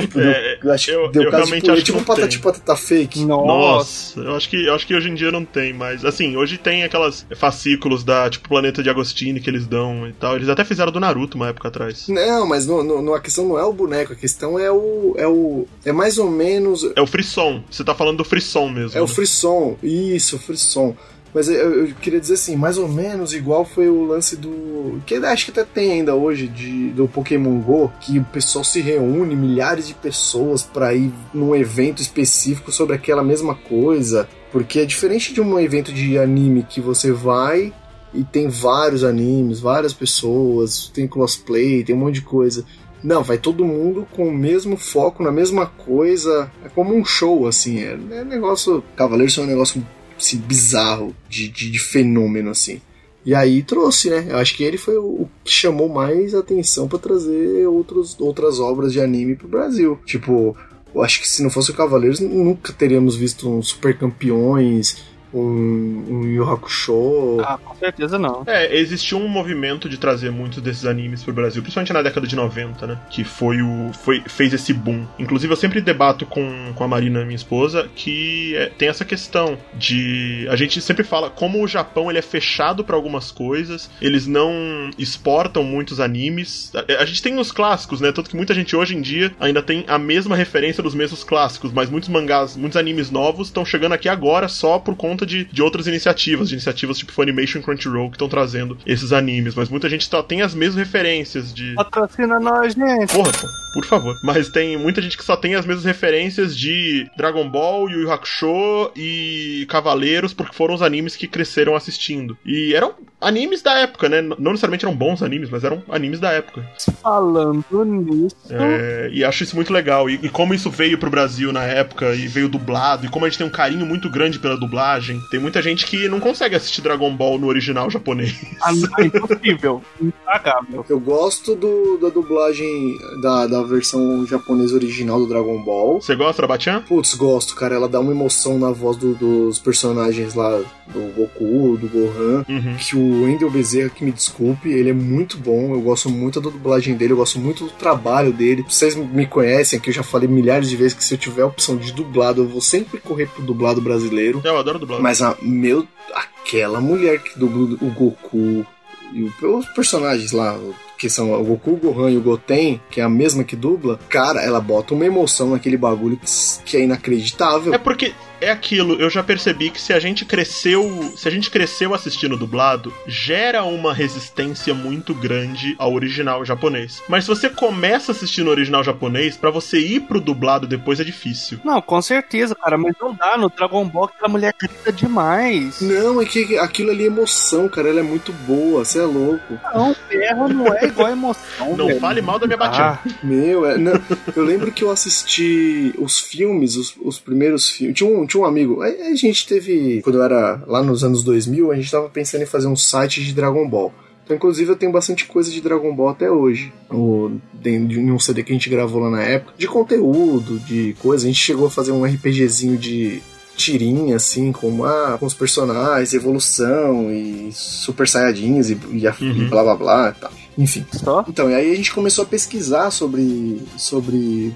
[0.00, 1.92] Tipo, É, deu, eu acho que eu- deu eu caso de realmente pô, acho tipo
[1.98, 3.24] que um não patati patata fake.
[3.24, 3.46] Nossa.
[3.46, 6.04] Nossa, eu acho que eu acho que hoje em dia não tem mais.
[6.04, 10.36] Assim, hoje tem aquelas fascículos da tipo Planeta de Agostini que eles dão e tal.
[10.36, 12.06] Eles até fizeram do Naruto uma época atrás.
[12.32, 15.14] Não, mas no, no- no- a questão não é o boneco, a questão é o.
[15.18, 16.82] É, o, é mais ou menos.
[16.96, 17.62] É o frisson.
[17.70, 18.96] Você tá falando do frisson mesmo.
[18.96, 19.12] É o né?
[19.12, 20.96] frisson, isso, o frisson.
[21.34, 25.00] Mas eu, eu queria dizer assim, mais ou menos igual foi o lance do.
[25.06, 28.80] Que acho que até tem ainda hoje, de, do Pokémon GO, que o pessoal se
[28.80, 34.28] reúne, milhares de pessoas, pra ir num evento específico sobre aquela mesma coisa.
[34.50, 37.72] Porque é diferente de um evento de anime que você vai
[38.14, 42.64] e tem vários animes, várias pessoas, tem cosplay, tem um monte de coisa.
[43.02, 46.50] Não, vai todo mundo com o mesmo foco na mesma coisa.
[46.64, 47.80] É como um show, assim.
[47.80, 48.82] É, é negócio.
[48.94, 49.84] Cavaleiros é um negócio
[50.16, 52.80] assim, bizarro de, de, de fenômeno, assim.
[53.24, 54.26] E aí trouxe, né?
[54.28, 58.92] Eu acho que ele foi o, que chamou mais atenção pra trazer outros, outras obras
[58.92, 59.98] de anime pro Brasil.
[60.04, 60.56] Tipo,
[60.94, 66.04] eu acho que se não fosse o Cavaleiros, nunca teríamos visto um Super Campeões, um,
[66.08, 67.40] um Yu Hakusho.
[67.40, 68.42] Ah, com certeza não.
[68.46, 72.36] É, existiu um movimento de trazer muitos desses animes pro Brasil, principalmente na década de
[72.36, 72.98] 90, né?
[73.10, 73.92] Que foi o.
[73.92, 75.06] Foi, fez esse boom.
[75.18, 79.58] Inclusive, eu sempre debato com, com a Marina, minha esposa, que é, tem essa questão
[79.74, 80.46] de.
[80.50, 84.90] A gente sempre fala como o Japão ele é fechado pra algumas coisas, eles não
[84.98, 86.72] exportam muitos animes.
[86.74, 88.12] A, a gente tem os clássicos, né?
[88.12, 91.72] Tanto que muita gente hoje em dia ainda tem a mesma referência dos mesmos clássicos,
[91.72, 95.62] mas muitos mangás, muitos animes novos estão chegando aqui agora só por conta de, de
[95.62, 99.88] outras iniciativas, de iniciativas tipo Funimation e Crunchyroll que estão trazendo esses animes, mas muita
[99.88, 101.74] gente só tem as mesmas referências de.
[101.74, 103.12] Patrocina nós, gente.
[103.12, 104.18] Porra, pô, por favor.
[104.22, 108.12] Mas tem muita gente que só tem as mesmas referências de Dragon Ball, Yu Yu
[108.12, 112.36] Hakusho e Cavaleiros, porque foram os animes que cresceram assistindo.
[112.44, 114.20] E eram animes da época, né?
[114.20, 116.68] Não necessariamente eram bons animes, mas eram animes da época.
[117.02, 118.36] Falando nisso.
[118.50, 120.10] É, e acho isso muito legal.
[120.10, 123.28] E, e como isso veio pro Brasil na época e veio dublado, e como a
[123.28, 126.82] gente tem um carinho muito grande pela dublagem, tem muita gente que não consegue assistir
[126.82, 128.34] Dragon Ball no original japonês.
[128.60, 129.82] Ah, impossível.
[130.00, 130.84] Impagável.
[130.88, 136.00] Eu gosto do, da dublagem da, da versão japonesa original do Dragon Ball.
[136.00, 136.82] Você gosta da Bachan?
[136.82, 137.74] Putz, gosto, cara.
[137.74, 140.58] Ela dá uma emoção na voz do- dos personagens lá,
[140.92, 142.44] do Goku, do Gohan.
[142.48, 142.76] Uhum.
[142.78, 145.74] Que o Wendel Bezerra, que me desculpe, ele é muito bom.
[145.74, 148.64] Eu gosto muito da dublagem dele, eu gosto muito do trabalho dele.
[148.68, 151.46] Vocês me conhecem, que eu já falei milhares de vezes que se eu tiver a
[151.46, 154.40] opção de dublado, eu vou sempre correr pro dublado brasileiro.
[154.44, 155.02] Eu adoro dublado.
[155.02, 158.66] Mas a meu, aquela mulher que dubla o Goku
[159.12, 160.58] e os personagens lá,
[161.02, 163.98] que são o Goku, o Gohan e o Goten, que é a mesma que dubla,
[164.08, 166.26] cara, ela bota uma emoção naquele bagulho que,
[166.64, 167.74] que é inacreditável.
[167.74, 171.48] É porque é aquilo, eu já percebi que se a gente cresceu, se a gente
[171.48, 177.00] cresceu assistindo dublado, gera uma resistência muito grande ao original japonês.
[177.08, 181.04] Mas se você começa assistindo o original japonês, pra você ir pro dublado depois é
[181.04, 181.60] difícil.
[181.64, 183.36] Não, com certeza, cara, mas não dá.
[183.36, 185.80] No Dragon Ball aquela mulher grita demais.
[185.80, 187.90] Não, é que aquilo ali é emoção, cara.
[187.90, 189.58] Ela é muito boa, você é louco.
[189.72, 191.76] Não, ferro não é igual emoção.
[191.76, 192.00] Não velho.
[192.00, 193.16] fale mal da minha Ah, Bachan.
[193.22, 193.92] Meu, é, não,
[194.36, 197.96] eu lembro que eu assisti os filmes, os, os primeiros filmes.
[197.96, 201.22] Tinha um, tinha um amigo, a, a gente teve, quando eu era lá nos anos
[201.22, 203.92] 2000, a gente tava pensando em fazer um site de Dragon Ball.
[204.24, 206.72] Então, inclusive, eu tenho bastante coisa de Dragon Ball até hoje.
[206.88, 209.54] O, de, de um CD que a gente gravou lá na época.
[209.58, 211.24] De conteúdo, de coisa.
[211.24, 213.20] A gente chegou a fazer um RPGzinho de
[213.56, 219.30] tirinha, assim, com, ah, com os personagens, evolução e super saiyajins e, e, a- Uhum.
[219.42, 220.32] e blá blá blá e tal.
[220.56, 220.84] Enfim.
[220.92, 221.24] só?
[221.28, 224.54] Então, e aí a gente começou a pesquisar sobre, sobre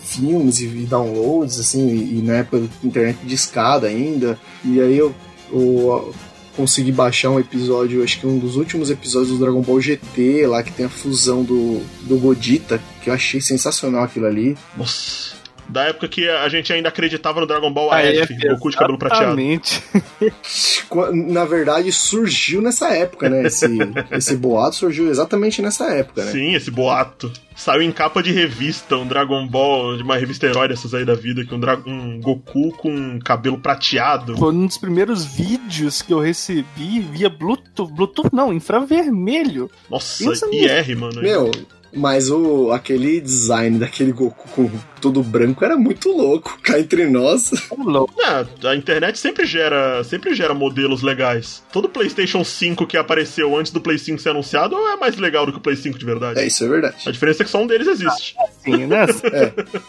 [0.00, 4.38] filmes e, e downloads, assim, e, e na época da internet de escada ainda.
[4.64, 5.14] E aí eu,
[5.50, 6.14] eu
[6.56, 10.62] consegui baixar um episódio, acho que um dos últimos episódios do Dragon Ball GT, lá
[10.62, 14.56] que tem a fusão do, do Godita, que eu achei sensacional aquilo ali.
[14.76, 15.37] Nossa.
[15.68, 18.76] Da época que a gente ainda acreditava no Dragon Ball Ah, AF, é, Goku de
[18.76, 19.36] cabelo prateado.
[21.12, 23.46] Na verdade, surgiu nessa época, né?
[23.46, 23.66] Esse,
[24.10, 26.32] esse boato surgiu exatamente nessa época, né?
[26.32, 27.30] Sim, esse boato.
[27.54, 31.14] Saiu em capa de revista, um Dragon Ball, de uma revista herói dessas aí da
[31.14, 34.36] vida, que um, um Goku com cabelo prateado.
[34.36, 37.92] Foi um dos primeiros vídeos que eu recebi via Bluetooth.
[37.92, 39.68] Bluetooth não, infravermelho.
[39.90, 41.20] Nossa, Pensa IR, mano.
[41.20, 41.50] Meu,
[41.94, 44.70] Mas o, aquele design daquele Goku com
[45.00, 46.58] todo branco era muito louco.
[46.62, 47.50] Cá entre nós.
[47.78, 48.14] louco.
[48.20, 51.62] É, a internet sempre gera, sempre gera modelos legais.
[51.72, 55.52] Todo PlayStation 5 que apareceu antes do Play 5 ser anunciado é mais legal do
[55.52, 56.40] que o Play 5 de verdade.
[56.40, 56.96] É, isso é verdade.
[57.06, 58.34] A diferença é que só um deles existe.
[58.64, 59.06] Sim, né?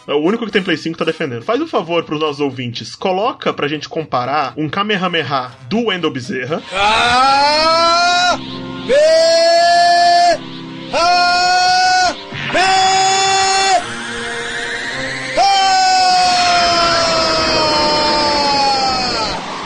[0.07, 1.43] É o único que tem Play 5 tá defendendo.
[1.43, 2.95] Faz um favor pros nossos ouvintes.
[2.95, 6.61] Coloca pra gente comparar um Kamehameha do Wendell Bezerra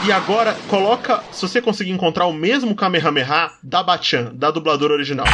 [0.06, 5.26] e agora coloca, se você conseguir encontrar o mesmo Kamehameha da Bachan, da dubladora original.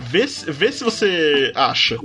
[0.00, 1.96] Vê, vê se você acha.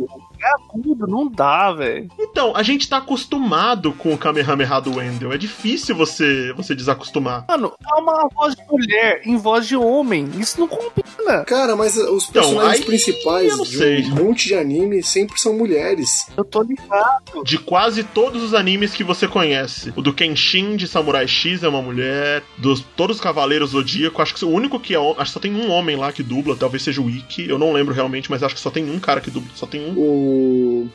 [0.42, 2.08] É agudo, não dá, velho.
[2.20, 5.34] Então, a gente tá acostumado com o Kamehameha do Wendell.
[5.34, 7.46] É difícil você, você desacostumar.
[7.48, 10.30] Mano, é uma voz de mulher em voz de homem.
[10.38, 11.44] Isso não combina.
[11.46, 14.06] Cara, mas os Então, personagens aí principais de sei.
[14.06, 16.26] um monte de anime sempre são mulheres.
[16.38, 17.44] Eu tô ligado.
[17.44, 19.94] De quase todos os animes que você conhece.
[19.96, 22.44] O do Kenshin de Samurai X é uma mulher.
[22.58, 25.00] Dos todos os Cavaleiros Zodíaco, acho que o único que é.
[25.00, 27.48] Acho que só tem um homem lá que dubla, talvez seja o Ikki.
[27.50, 29.50] Eu não lembro realmente, mas acho que só tem um cara que dubla.
[29.56, 29.98] Só tem um.
[29.98, 30.29] O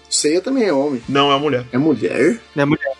[0.08, 1.02] Seiya também é homem.
[1.08, 1.64] Não, é mulher.
[1.72, 2.40] É mulher?
[2.56, 2.94] É mulher.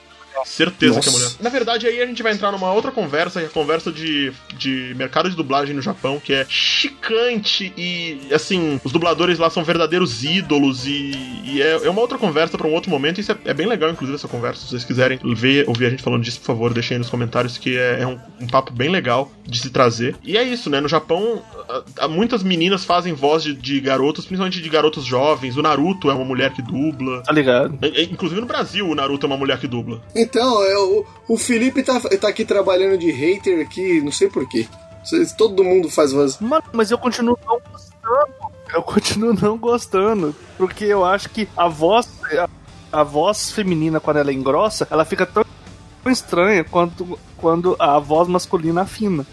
[0.44, 1.10] Certeza Nossa.
[1.10, 1.32] que é mulher.
[1.40, 4.32] Na verdade, aí a gente vai entrar numa outra conversa, que é a conversa de,
[4.58, 9.64] de mercado de dublagem no Japão, que é chicante e, assim, os dubladores lá são
[9.64, 11.12] verdadeiros ídolos e,
[11.44, 13.20] e é, é uma outra conversa pra um outro momento.
[13.20, 14.62] Isso é, é bem legal, inclusive, essa conversa.
[14.62, 17.56] Se vocês quiserem ver, ouvir a gente falando disso, por favor, deixem aí nos comentários,
[17.56, 20.16] que é, é um, um papo bem legal de se trazer.
[20.22, 20.80] E é isso, né?
[20.80, 21.42] No Japão,
[22.10, 25.56] muitas meninas fazem voz de, de garotos, principalmente de garotos jovens.
[25.56, 27.22] O Naruto é uma mulher que dubla.
[27.22, 27.78] Tá ligado?
[27.82, 30.00] E- e- Inclusive no Brasil, o Naruto é uma mulher que dubla.
[30.14, 34.66] Então, é, o, o Felipe tá, tá aqui trabalhando de hater aqui, não sei porquê.
[35.36, 36.38] Todo mundo faz voz.
[36.40, 38.54] Mano, mas eu continuo não gostando.
[38.72, 40.34] Eu continuo não gostando.
[40.56, 42.08] Porque eu acho que a voz.
[42.38, 42.48] A,
[43.00, 45.44] a voz feminina, quando ela engrossa, ela fica tão
[46.04, 49.26] tão estranha quanto quando a voz masculina afina.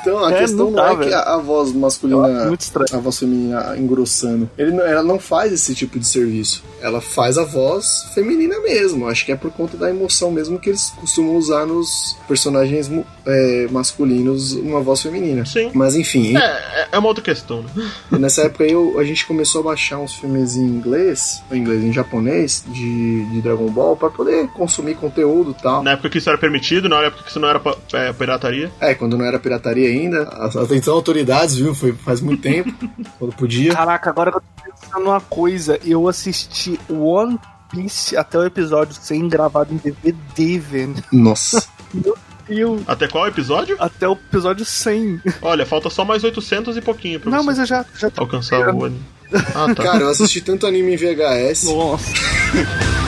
[0.00, 1.14] Então, a É, questão não não, dá, é que velho.
[1.16, 2.48] a, a voz masculina,
[2.92, 4.48] a voz feminina engrossando.
[4.56, 6.62] Ele, não- ela não faz esse tipo de serviço.
[6.84, 9.08] Ela faz a voz feminina mesmo.
[9.08, 12.90] Acho que é por conta da emoção mesmo que eles costumam usar nos personagens
[13.26, 15.44] é, masculinos uma voz feminina.
[15.46, 15.70] Sim.
[15.74, 17.70] Mas enfim, É, é- é uma outra questão, né?
[18.18, 21.82] nessa época aí eu- a gente começou a baixar uns filmes em inglês, em inglês,
[21.82, 25.82] em japonês, de, de Dragon Ball, pra poder consumir conteúdo e tal.
[25.82, 27.60] Na época que isso era permitido, na época que isso não era
[27.94, 28.70] é, pirataria.
[28.80, 30.22] É, quando não era pirataria ainda.
[30.24, 31.74] Atenção, autoridades, viu?
[31.74, 32.72] Foi faz muito tempo.
[33.18, 33.72] quando podia.
[33.72, 34.42] Caraca, agora eu tô
[34.80, 37.38] pensando uma coisa, eu assisti One
[37.70, 40.94] Piece até o episódio 100 gravado em DVD, velho.
[41.12, 41.64] Nossa.
[42.46, 43.74] Eu, Até qual episódio?
[43.80, 45.22] até o episódio 100.
[45.40, 48.20] Olha, falta só mais 800 e pouquinho pra Não, você mas eu já, já tô
[48.20, 49.02] alcançar o anime.
[49.54, 49.82] Ah, tá.
[49.82, 51.64] Cara, eu assisti tanto anime em VHS.
[51.64, 52.12] Nossa.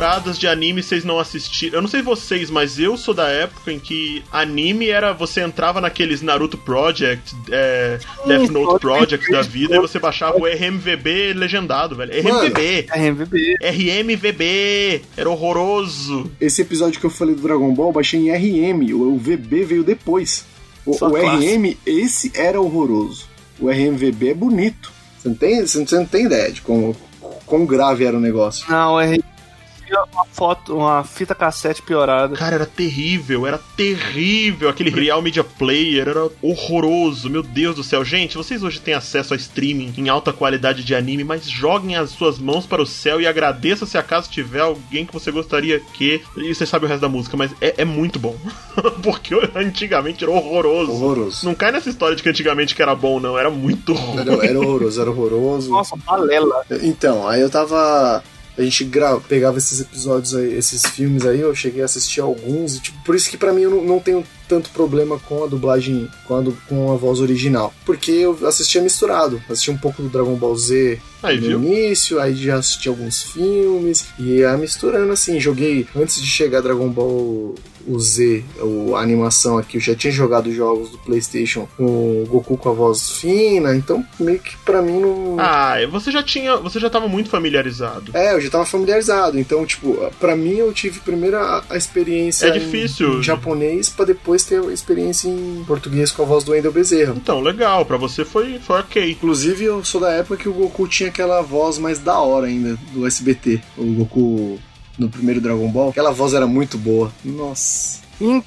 [0.00, 1.76] temporadas de anime vocês não assistiram?
[1.76, 5.78] Eu não sei vocês, mas eu sou da época em que anime era você entrava
[5.78, 11.96] naqueles Naruto Project, é, Death Note Project da vida e você baixava o RMVB legendado,
[11.96, 12.12] velho.
[12.12, 12.86] RMVB.
[12.90, 13.56] RMVB.
[13.60, 15.02] RMVB.
[15.18, 16.30] Era horroroso.
[16.40, 18.94] Esse episódio que eu falei do Dragon Ball, eu baixei em RM.
[18.94, 20.46] O, o VB veio depois.
[20.86, 21.14] O, o.
[21.14, 23.28] RM, esse era horroroso.
[23.60, 24.90] O RMVB é bonito.
[25.18, 26.96] Você não tem, você não, tem ideia de como,
[27.44, 28.64] quão grave era o negócio.
[28.70, 29.18] Não, é
[30.12, 32.36] uma foto, uma fita cassete piorada.
[32.36, 34.68] Cara, era terrível, era terrível.
[34.68, 37.30] Aquele Real Media Player era horroroso.
[37.30, 38.04] Meu Deus do céu.
[38.04, 42.10] Gente, vocês hoje têm acesso a streaming em alta qualidade de anime, mas joguem as
[42.10, 46.22] suas mãos para o céu e agradeça se acaso tiver alguém que você gostaria que.
[46.36, 48.36] E você sabe o resto da música, mas é, é muito bom.
[49.02, 50.92] Porque antigamente era horroroso.
[50.92, 51.46] Horroroso.
[51.46, 53.38] Não cai nessa história de que antigamente que era bom, não.
[53.38, 54.20] Era muito ruim.
[54.20, 55.70] Era, era horroroso, era horroroso.
[55.70, 56.64] Nossa, balela.
[56.82, 58.22] Então, aí eu tava.
[58.56, 59.18] A gente gra...
[59.20, 63.14] pegava esses episódios aí, esses filmes aí, eu cheguei a assistir alguns, e, tipo, por
[63.14, 66.42] isso que pra mim eu não, não tenho tanto problema com a dublagem, com a,
[66.68, 67.72] com a voz original.
[67.86, 69.40] Porque eu assistia misturado.
[69.48, 71.62] Assisti um pouco do Dragon Ball Z Aí, no viu?
[71.62, 75.38] início, aí já assisti alguns filmes, e ia misturando assim.
[75.38, 77.54] Joguei, antes de chegar Dragon Ball
[77.86, 78.44] o Z,
[78.94, 82.72] a animação aqui, eu já tinha jogado jogos do PlayStation com o Goku com a
[82.72, 85.36] voz fina, então meio que pra mim não.
[85.38, 86.56] Ah, você já tinha.
[86.56, 88.10] Você já tava muito familiarizado.
[88.14, 92.46] É, eu já tava familiarizado, então, tipo, pra mim eu tive primeiro a, a experiência
[92.46, 93.18] É difícil.
[93.18, 97.14] em, japonês pra depois ter experiência em português com a voz do Wendel Bezerra.
[97.16, 99.10] Então, legal, pra você foi, foi ok.
[99.10, 102.78] Inclusive, eu sou da época que o Goku tinha aquela voz mais da hora ainda,
[102.92, 103.60] do SBT.
[103.76, 104.58] O Goku
[104.98, 105.90] no primeiro Dragon Ball.
[105.90, 107.10] Aquela voz era muito boa.
[107.24, 108.00] Nossa.
[108.18, 108.42] Peraí.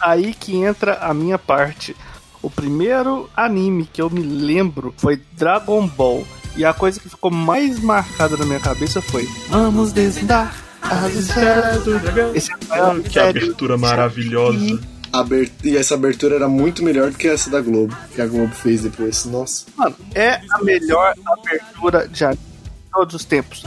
[0.00, 1.94] Aí que entra a minha parte.
[2.42, 6.26] O primeiro anime que eu me lembro foi Dragon Ball.
[6.56, 11.82] E a coisa que ficou mais marcada na minha cabeça foi: Vamos desvendar as esferas
[11.84, 12.34] do dragão.
[12.34, 14.80] Esse é Que abertura maravilhosa.
[15.12, 18.52] Aber- E essa abertura era muito melhor do que essa da Globo, que a Globo
[18.54, 19.24] fez depois.
[19.24, 19.64] Nossa.
[19.76, 23.64] Mano, é a melhor abertura de anime de todos os tempos.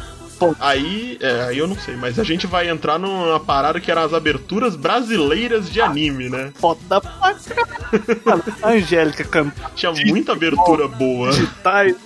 [0.60, 4.04] Aí, é, aí eu não sei, mas a gente vai entrar numa parada que eram
[4.04, 6.52] as aberturas brasileiras de anime, né?
[6.56, 7.02] Foda
[8.64, 9.54] Angélica cantando.
[9.76, 11.30] Tinha muita abertura boa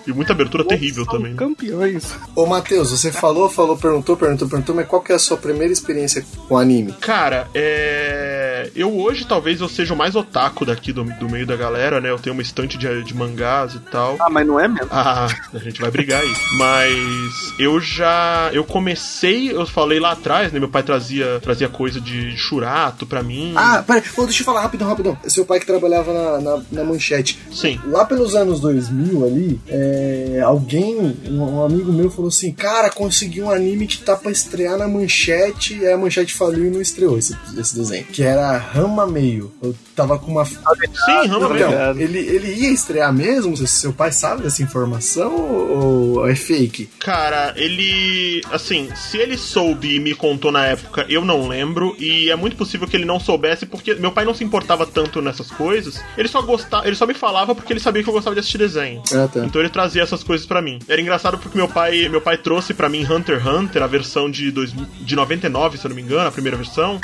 [0.06, 1.32] e muita abertura terrível também.
[1.32, 1.38] né?
[1.38, 2.16] Campeões.
[2.36, 5.72] Ô, Matheus, você falou, falou, perguntou, perguntou, perguntou, mas qual que é a sua primeira
[5.74, 6.94] experiência com anime?
[6.94, 8.70] Cara, é.
[8.76, 12.10] Eu hoje talvez eu seja o mais otaku daqui do, do meio da galera, né?
[12.10, 14.18] Eu tenho uma estante de, de mangás e tal.
[14.20, 14.88] Ah, mas não é mesmo?
[14.92, 16.34] Ah, a gente vai brigar aí.
[16.58, 18.21] Mas eu já.
[18.54, 20.60] Eu comecei, eu falei lá atrás, né?
[20.60, 23.54] Meu pai trazia, trazia coisa de churato pra mim.
[23.56, 25.18] Ah, peraí, ô, deixa eu falar rapidão, rapidão.
[25.28, 27.40] Seu pai que trabalhava na, na, na manchete.
[27.52, 27.80] Sim.
[27.88, 30.96] Lá pelos anos 2000 ali, é, alguém,
[31.30, 34.88] um, um amigo meu falou assim, cara, consegui um anime que tá pra estrear na
[34.88, 38.06] manchete, e aí a manchete faliu e não estreou esse, esse desenho.
[38.06, 39.52] Que era Rama Meio.
[39.62, 40.46] Eu tava com uma...
[40.46, 40.58] Sim,
[41.28, 42.02] Rama Então, mesmo.
[42.02, 43.56] ele, ele ia estrear mesmo?
[43.58, 46.90] Se seu pai sabe dessa informação ou, ou é fake?
[47.00, 47.82] Cara, ele.
[48.51, 51.95] Assim, se ele soube e me contou na época, eu não lembro.
[51.99, 55.22] E é muito possível que ele não soubesse, porque meu pai não se importava tanto
[55.22, 56.03] nessas coisas.
[56.18, 56.88] Ele só gostava.
[56.88, 59.01] Ele só me falava porque ele sabia que eu gostava de assistir desenho.
[59.14, 59.45] Ah, tá.
[59.45, 60.80] Então ele trazia essas coisas pra mim.
[60.88, 64.30] Era engraçado porque meu pai, meu pai trouxe pra mim Hunter x Hunter, a versão
[64.30, 66.99] de, dois, de 99, se eu não me engano, a primeira versão.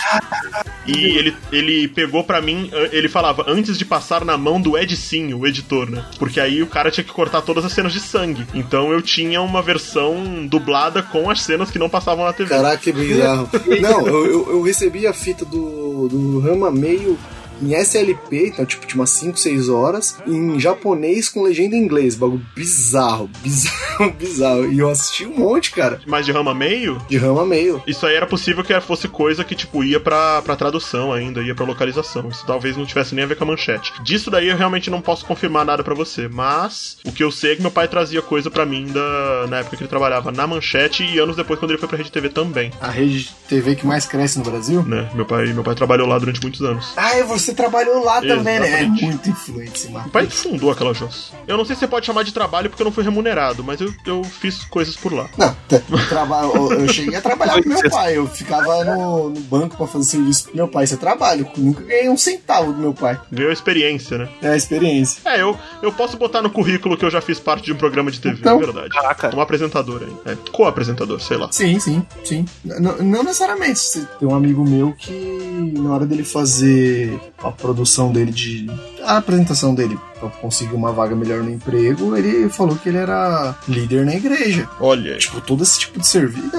[0.85, 4.77] E ele, ele pegou pra mim, eh, ele falava, antes de passar na mão do
[4.77, 6.05] Ed Sim, o editor, né?
[6.17, 8.45] Porque aí o cara tinha que cortar todas as cenas de sangue.
[8.53, 12.49] Então eu tinha uma versão dublada com as cenas que não passavam na TV.
[12.49, 13.49] Caraca, que bizarro.
[13.81, 17.17] Não, eu, eu, eu recebi a fita do, do Rama meio
[17.61, 22.15] em SLP, então tipo, tinha umas 5, 6 horas, em japonês com legenda em inglês.
[22.15, 24.71] Bagulho bizarro, bizarro, bizarro.
[24.71, 27.81] E eu assisti um monte, cara, Mas de rama meio, de Rama meio.
[27.87, 31.55] isso aí era possível que fosse coisa que, tipo, ia pra, pra tradução ainda, ia
[31.55, 32.29] pra localização.
[32.29, 33.91] Isso talvez não tivesse nem a ver com a manchete.
[34.03, 37.53] Disso daí eu realmente não posso confirmar nada pra você, mas o que eu sei
[37.53, 40.45] é que meu pai trazia coisa pra mim da, na época que ele trabalhava na
[40.45, 43.75] manchete e anos depois quando ele foi pra Rede TV também, A rede de TV
[43.75, 44.83] que mais cresce no Brasil.
[44.83, 45.09] né?
[45.15, 46.93] Meu pai, meu pai trabalhou lá durante muitos anos.
[46.95, 48.67] Ah, e você trabalhou lá também, né?
[48.67, 49.05] É Exatamente.
[49.05, 50.09] muito influente esse Meu mapa.
[50.09, 51.31] pai fundou aquela Joss.
[51.47, 53.79] Eu não sei se você pode chamar de trabalho porque eu não fui remunerado, mas
[53.81, 55.27] eu, eu fiz coisas por lá.
[55.37, 55.79] Não, t-
[56.09, 58.17] traba- eu cheguei a trabalhar com meu pai.
[58.17, 60.83] Eu ficava no, no banco pra fazer serviço pro meu pai.
[60.85, 61.47] Isso é trabalho.
[61.57, 63.19] Eu nunca ganhei um centavo do meu pai.
[63.31, 64.29] Veio a experiência, né?
[64.41, 65.21] É a experiência.
[65.25, 68.11] É, eu, eu posso botar no currículo que eu já fiz parte de um programa
[68.11, 68.57] de TV, Então.
[68.57, 68.89] é verdade.
[68.89, 69.35] Caraca.
[69.35, 70.33] Um apresentador aí.
[70.33, 71.49] É, co-apresentador, sei lá.
[71.51, 72.45] Sim, sim, sim.
[72.65, 73.77] N- não necessariamente.
[74.19, 78.67] Tem um amigo meu que, na hora dele fazer a produção dele de.
[79.03, 83.55] a apresentação dele pra conseguir uma vaga melhor no emprego, ele falou que ele era
[83.67, 84.67] líder na igreja.
[84.79, 85.17] Olha.
[85.17, 86.51] Tipo, todo esse tipo de serviço.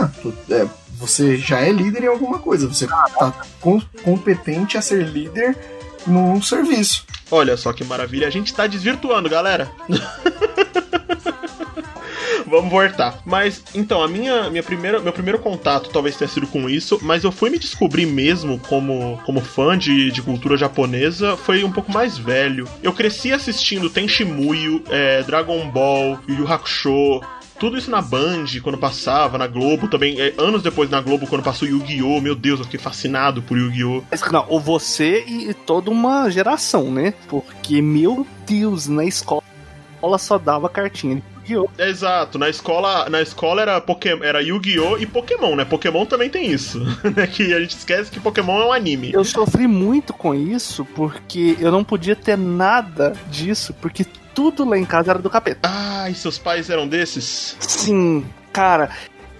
[0.50, 0.66] É,
[0.98, 2.66] você já é líder em alguma coisa.
[2.68, 5.56] Você tá com- competente a ser líder
[6.06, 7.04] num serviço.
[7.30, 8.26] olha só que maravilha.
[8.26, 9.70] A gente tá desvirtuando, galera.
[12.48, 13.20] Vamos voltar.
[13.24, 17.24] Mas, então, a minha, minha primeira, meu primeiro contato talvez tenha sido com isso, mas
[17.24, 21.92] eu fui me descobrir mesmo como, como fã de, de cultura japonesa foi um pouco
[21.92, 22.68] mais velho.
[22.82, 27.20] Eu cresci assistindo Tenshimuyo, é, Dragon Ball, Yu Yu Hakusho,
[27.58, 30.20] tudo isso na Band, quando passava, na Globo também.
[30.20, 32.20] é, anos depois na Globo, quando passou Yu-Gi-Oh!
[32.20, 34.04] Meu Deus, eu fiquei fascinado por Yu-Gi-Oh!
[34.30, 37.14] Não, ou você e toda uma geração, né?
[37.28, 39.42] Porque, meu Deus, na escola
[40.18, 41.70] só dava cartinha Yu-Gi-Oh!
[41.78, 44.98] Exato, na escola, na escola era Pokémon, era Yu-Gi-Oh!
[44.98, 45.64] e Pokémon, né?
[45.64, 46.78] Pokémon também tem isso,
[47.16, 47.26] né?
[47.26, 49.12] Que a gente esquece que Pokémon é um anime.
[49.12, 54.78] Eu sofri muito com isso porque eu não podia ter nada disso, porque tudo lá
[54.78, 55.68] em casa era do capeta.
[55.68, 57.56] Ai, seus pais eram desses?
[57.60, 58.90] Sim, cara,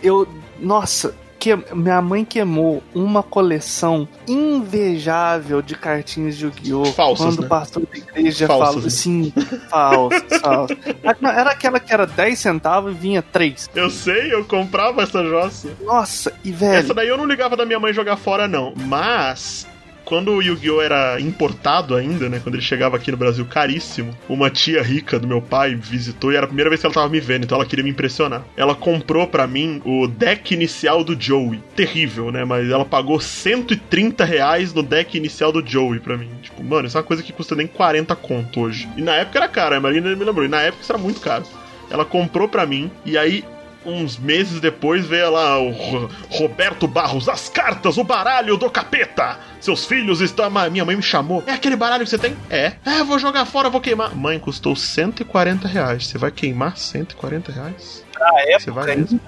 [0.03, 0.27] eu.
[0.59, 6.85] Nossa, que, minha mãe queimou uma coleção invejável de cartinhas de Yu-Gi-Oh!
[6.87, 7.47] Falsas, Quando né?
[7.47, 8.83] o pastor da igreja Falsas, falou.
[8.83, 8.91] né?
[8.91, 9.33] Sim,
[9.71, 10.77] falsas, falsas.
[11.23, 13.71] Era aquela que era 10 centavos e vinha 3.
[13.75, 15.69] Eu sei, eu comprava essa jossa.
[15.83, 16.75] Nossa, e velho.
[16.77, 18.73] Essa daí eu não ligava da minha mãe jogar fora, não.
[18.77, 19.67] Mas.
[20.09, 20.81] Quando o Yu-Gi-Oh!
[20.81, 22.41] era importado ainda, né?
[22.43, 26.37] Quando ele chegava aqui no Brasil caríssimo, uma tia rica do meu pai visitou e
[26.37, 28.43] era a primeira vez que ela tava me vendo, então ela queria me impressionar.
[28.57, 31.63] Ela comprou pra mim o deck inicial do Joey.
[31.77, 32.43] Terrível, né?
[32.43, 36.31] Mas ela pagou 130 reais no deck inicial do Joey pra mim.
[36.41, 38.89] Tipo, mano, isso é uma coisa que custa nem 40 conto hoje.
[38.97, 40.47] E na época era caro, a Marina me lembrou.
[40.47, 41.45] E na época isso era muito caro.
[41.91, 43.45] Ela comprou pra mim e aí
[43.89, 49.39] uns meses depois veio lá o Ro- Roberto Barros, as cartas, o baralho do capeta.
[49.61, 50.49] Seus filhos estão.
[50.51, 51.43] Ma- Minha mãe me chamou.
[51.47, 52.37] É aquele baralho que você tem?
[52.51, 52.73] É.
[52.85, 54.15] É, vou jogar fora, vou queimar.
[54.15, 56.07] Mãe, custou 140 reais.
[56.07, 58.05] Você vai queimar 140 reais?
[58.19, 59.21] Na Você vai mesmo?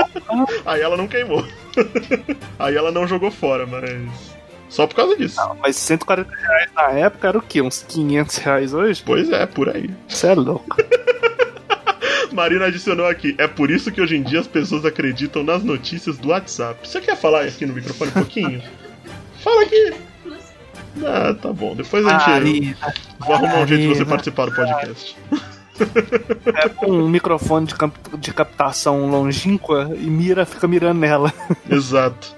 [0.64, 1.44] Aí ela não queimou.
[2.58, 4.38] Aí ela não jogou fora, mas.
[4.68, 5.40] Só por causa disso.
[5.62, 7.62] mas 140 reais na época era o quê?
[7.62, 9.02] Uns 500 reais hoje?
[9.04, 9.88] Pois é, por aí.
[10.06, 10.76] Você é louco.
[12.38, 13.34] Marina adicionou aqui.
[13.36, 16.86] É por isso que hoje em dia as pessoas acreditam nas notícias do WhatsApp.
[16.88, 18.62] Você quer falar aqui no microfone um pouquinho?
[19.42, 19.92] Fala aqui.
[21.04, 21.74] Ah, tá bom.
[21.74, 22.76] Depois a gente Marina,
[23.18, 25.16] vai arrumar um jeito de você participar do podcast.
[26.62, 31.32] é com um microfone de, cap- de captação longínqua e mira, fica mirando nela.
[31.68, 32.36] Exato.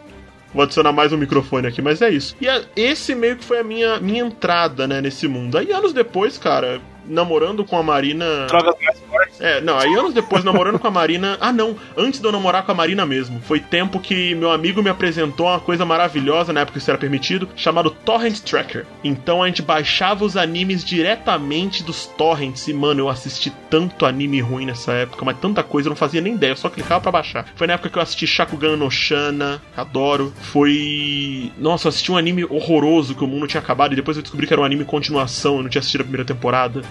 [0.53, 2.35] Vou adicionar mais um microfone aqui, mas é isso.
[2.41, 5.57] E a- esse meio que foi a minha, minha entrada, né, nesse mundo.
[5.59, 6.81] Aí anos depois, cara,
[7.11, 8.47] namorando com a Marina.
[8.47, 9.41] Drogas mais fortes.
[9.41, 11.39] É, não, aí anos depois, namorando com a Marina.
[11.41, 13.41] Ah, não, antes de eu namorar com a Marina mesmo.
[13.41, 16.99] Foi tempo que meu amigo me apresentou uma coisa maravilhosa, na época que isso era
[16.99, 18.85] permitido, chamado Torrent Tracker.
[19.03, 22.69] Então a gente baixava os animes diretamente dos torrents.
[22.69, 26.21] E, mano, eu assisti tanto anime ruim nessa época, mas tanta coisa, eu não fazia
[26.21, 27.47] nem ideia, eu só clicava pra baixar.
[27.57, 30.33] Foi na época que eu assisti Shakugan no Shana, adoro.
[30.43, 31.51] Foi.
[31.59, 34.47] Nossa, eu assisti um anime horroroso que o mundo tinha acabado, e depois eu descobri
[34.47, 36.83] que era um anime continuação, eu não tinha assistido a primeira temporada.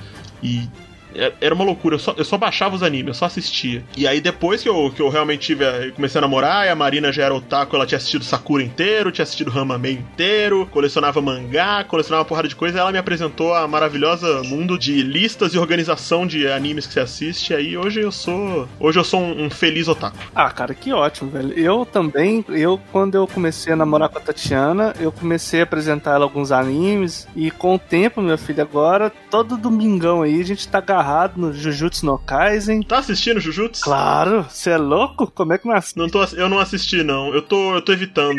[0.41, 0.88] E é-
[1.41, 3.83] era uma loucura, eu só, eu só baixava os animes, eu só assistia.
[3.95, 6.75] E aí depois que eu, que eu realmente tive eu comecei a namorar, e a
[6.75, 11.83] Marina já era otaku, ela tinha assistido Sakura inteiro, tinha assistido Ramamei inteiro, colecionava mangá,
[11.83, 16.25] colecionava uma porrada de coisa, ela me apresentou a maravilhosa mundo de listas e organização
[16.25, 18.67] de animes que você assiste, aí hoje eu sou.
[18.79, 20.17] Hoje eu sou um, um feliz otaku.
[20.33, 21.53] Ah, cara, que ótimo, velho.
[21.53, 26.15] Eu também, eu quando eu comecei a namorar com a Tatiana, eu comecei a apresentar
[26.15, 30.67] ela alguns animes e com o tempo, meu filho, agora todo domingão aí a gente
[30.67, 32.81] tá agarrado no Jujutsu no Kaisen.
[32.83, 33.83] Tá assistindo Jujutsu?
[33.83, 35.31] Claro, você é louco?
[35.31, 35.97] Como é que não assiste?
[35.97, 37.33] Não tô, ass- eu não assisti, não.
[37.33, 38.37] Eu tô, eu tô evitando.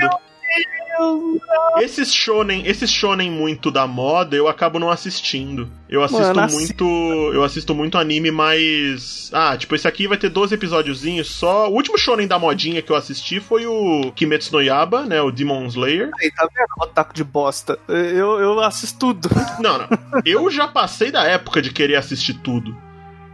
[1.80, 5.68] Esses shonen, esses shonen muito da moda, eu acabo não assistindo.
[5.88, 6.84] Eu assisto Mano, muito,
[7.32, 11.68] eu assisto muito anime mais, ah, tipo esse aqui vai ter 12 episódiozinhos só.
[11.68, 15.30] O último shonen da modinha que eu assisti foi o Kimetsu no Yaba, né, o
[15.30, 16.11] Demon Slayer.
[16.20, 16.66] Aí, tá vendo?
[16.88, 17.78] Otaku de bosta.
[17.88, 19.28] Eu, eu assisto tudo.
[19.61, 19.88] Não, não.
[20.24, 22.74] Eu já passei da época de querer assistir tudo.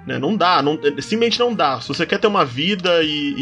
[0.06, 0.18] Né?
[0.18, 1.80] Não dá, não, simplesmente não dá.
[1.80, 3.34] Se você quer ter uma vida e,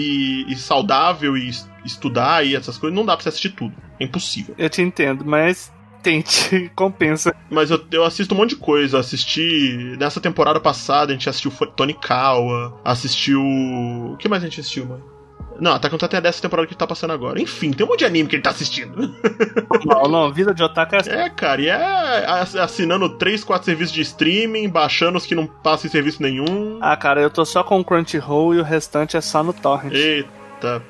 [0.49, 1.51] e- e saudável e
[1.85, 3.75] estudar e essas coisas, não dá pra você assistir tudo.
[4.01, 4.55] É impossível.
[4.59, 5.73] Eu te entendo, mas
[6.03, 7.35] tente, compensa.
[7.51, 8.99] Mas eu, eu assisto um monte de coisa.
[8.99, 9.97] Assisti.
[9.99, 13.41] Nessa temporada passada, a gente assistiu Tony Kawa, assistiu.
[13.43, 15.15] O que mais a gente assistiu, mano?
[15.61, 17.41] Não, Attack on Titan é dessa temporada que tá passando agora.
[17.41, 19.15] Enfim, tem um monte de anime que ele tá assistindo.
[19.87, 21.11] Não, não, vida de otaku é assim.
[21.11, 25.47] É, cara, e é ass- assinando 3, 4 serviços de streaming, baixando os que não
[25.47, 26.79] passam em serviço nenhum.
[26.81, 29.93] Ah, cara, eu tô só com o Crunchyroll e o restante é só no Torrent.
[29.93, 30.29] Eita,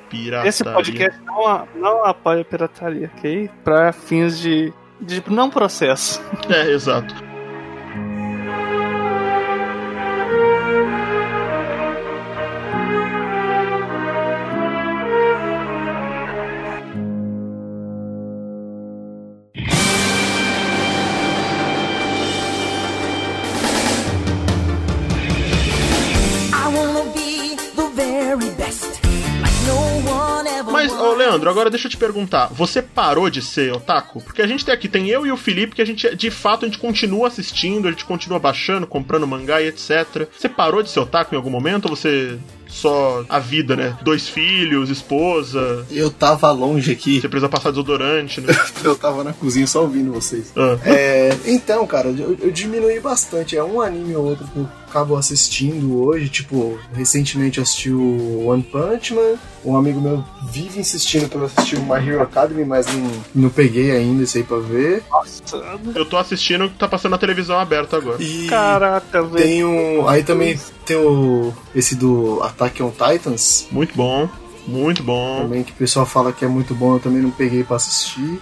[0.09, 0.49] pirataria.
[0.49, 3.49] Esse podcast não, não apoia a pirataria, ok?
[3.63, 6.21] Pra fins de, de não processo.
[6.49, 7.13] É, exato.
[31.05, 32.47] Ô Leandro, agora deixa eu te perguntar.
[32.47, 34.21] Você parou de ser otaku?
[34.21, 36.65] Porque a gente tem aqui, tem eu e o Felipe, que a gente, de fato,
[36.65, 40.27] a gente continua assistindo, a gente continua baixando, comprando mangá e etc.
[40.37, 42.37] Você parou de ser otaku em algum momento ou você
[42.67, 43.97] só a vida, né?
[44.01, 47.21] Dois filhos, esposa, Eu tava longe aqui.
[47.21, 48.53] você precisa passar desodorante, né?
[48.83, 50.51] Eu tava na cozinha só ouvindo vocês.
[50.55, 50.77] Ah.
[50.85, 53.57] É, então, cara, eu, eu diminui bastante.
[53.57, 56.29] É um anime ou outro que eu acabo assistindo hoje.
[56.29, 59.35] Tipo, recentemente eu assisti o One Punch Man.
[59.63, 63.49] Um amigo meu vive insistindo pra eu assistir o My Hero Academy, mas não, não
[63.49, 65.03] peguei ainda isso aí pra ver.
[65.09, 65.41] Nossa,
[65.95, 68.21] Eu tô assistindo o que tá passando na televisão aberta agora.
[68.21, 69.43] E caraca, velho.
[69.43, 70.07] tem um.
[70.07, 71.51] Aí também tem o.
[71.73, 73.67] Esse do Attack on Titans.
[73.71, 74.29] Muito bom,
[74.67, 75.41] muito bom.
[75.41, 78.41] Também que o pessoal fala que é muito bom, eu também não peguei pra assistir.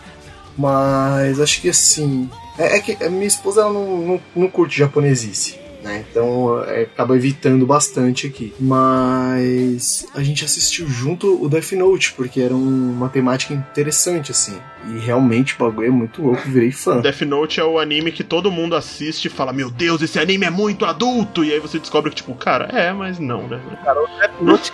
[0.57, 2.29] Mas acho que assim.
[2.57, 5.62] É, é que minha esposa ela não, não, não curte japonesice.
[5.83, 6.05] Né?
[6.09, 8.53] Então é, acaba evitando bastante aqui.
[8.59, 14.57] Mas a gente assistiu junto o Death Note, porque era um- uma temática interessante, assim.
[14.89, 16.99] E realmente o bagulho é muito louco, virei fã.
[17.01, 20.45] Death Note é o anime que todo mundo assiste e fala: Meu Deus, esse anime
[20.45, 21.43] é muito adulto!
[21.43, 23.59] E aí você descobre que, tipo, cara, é, mas não, né?
[23.83, 24.73] Cara, o Death Note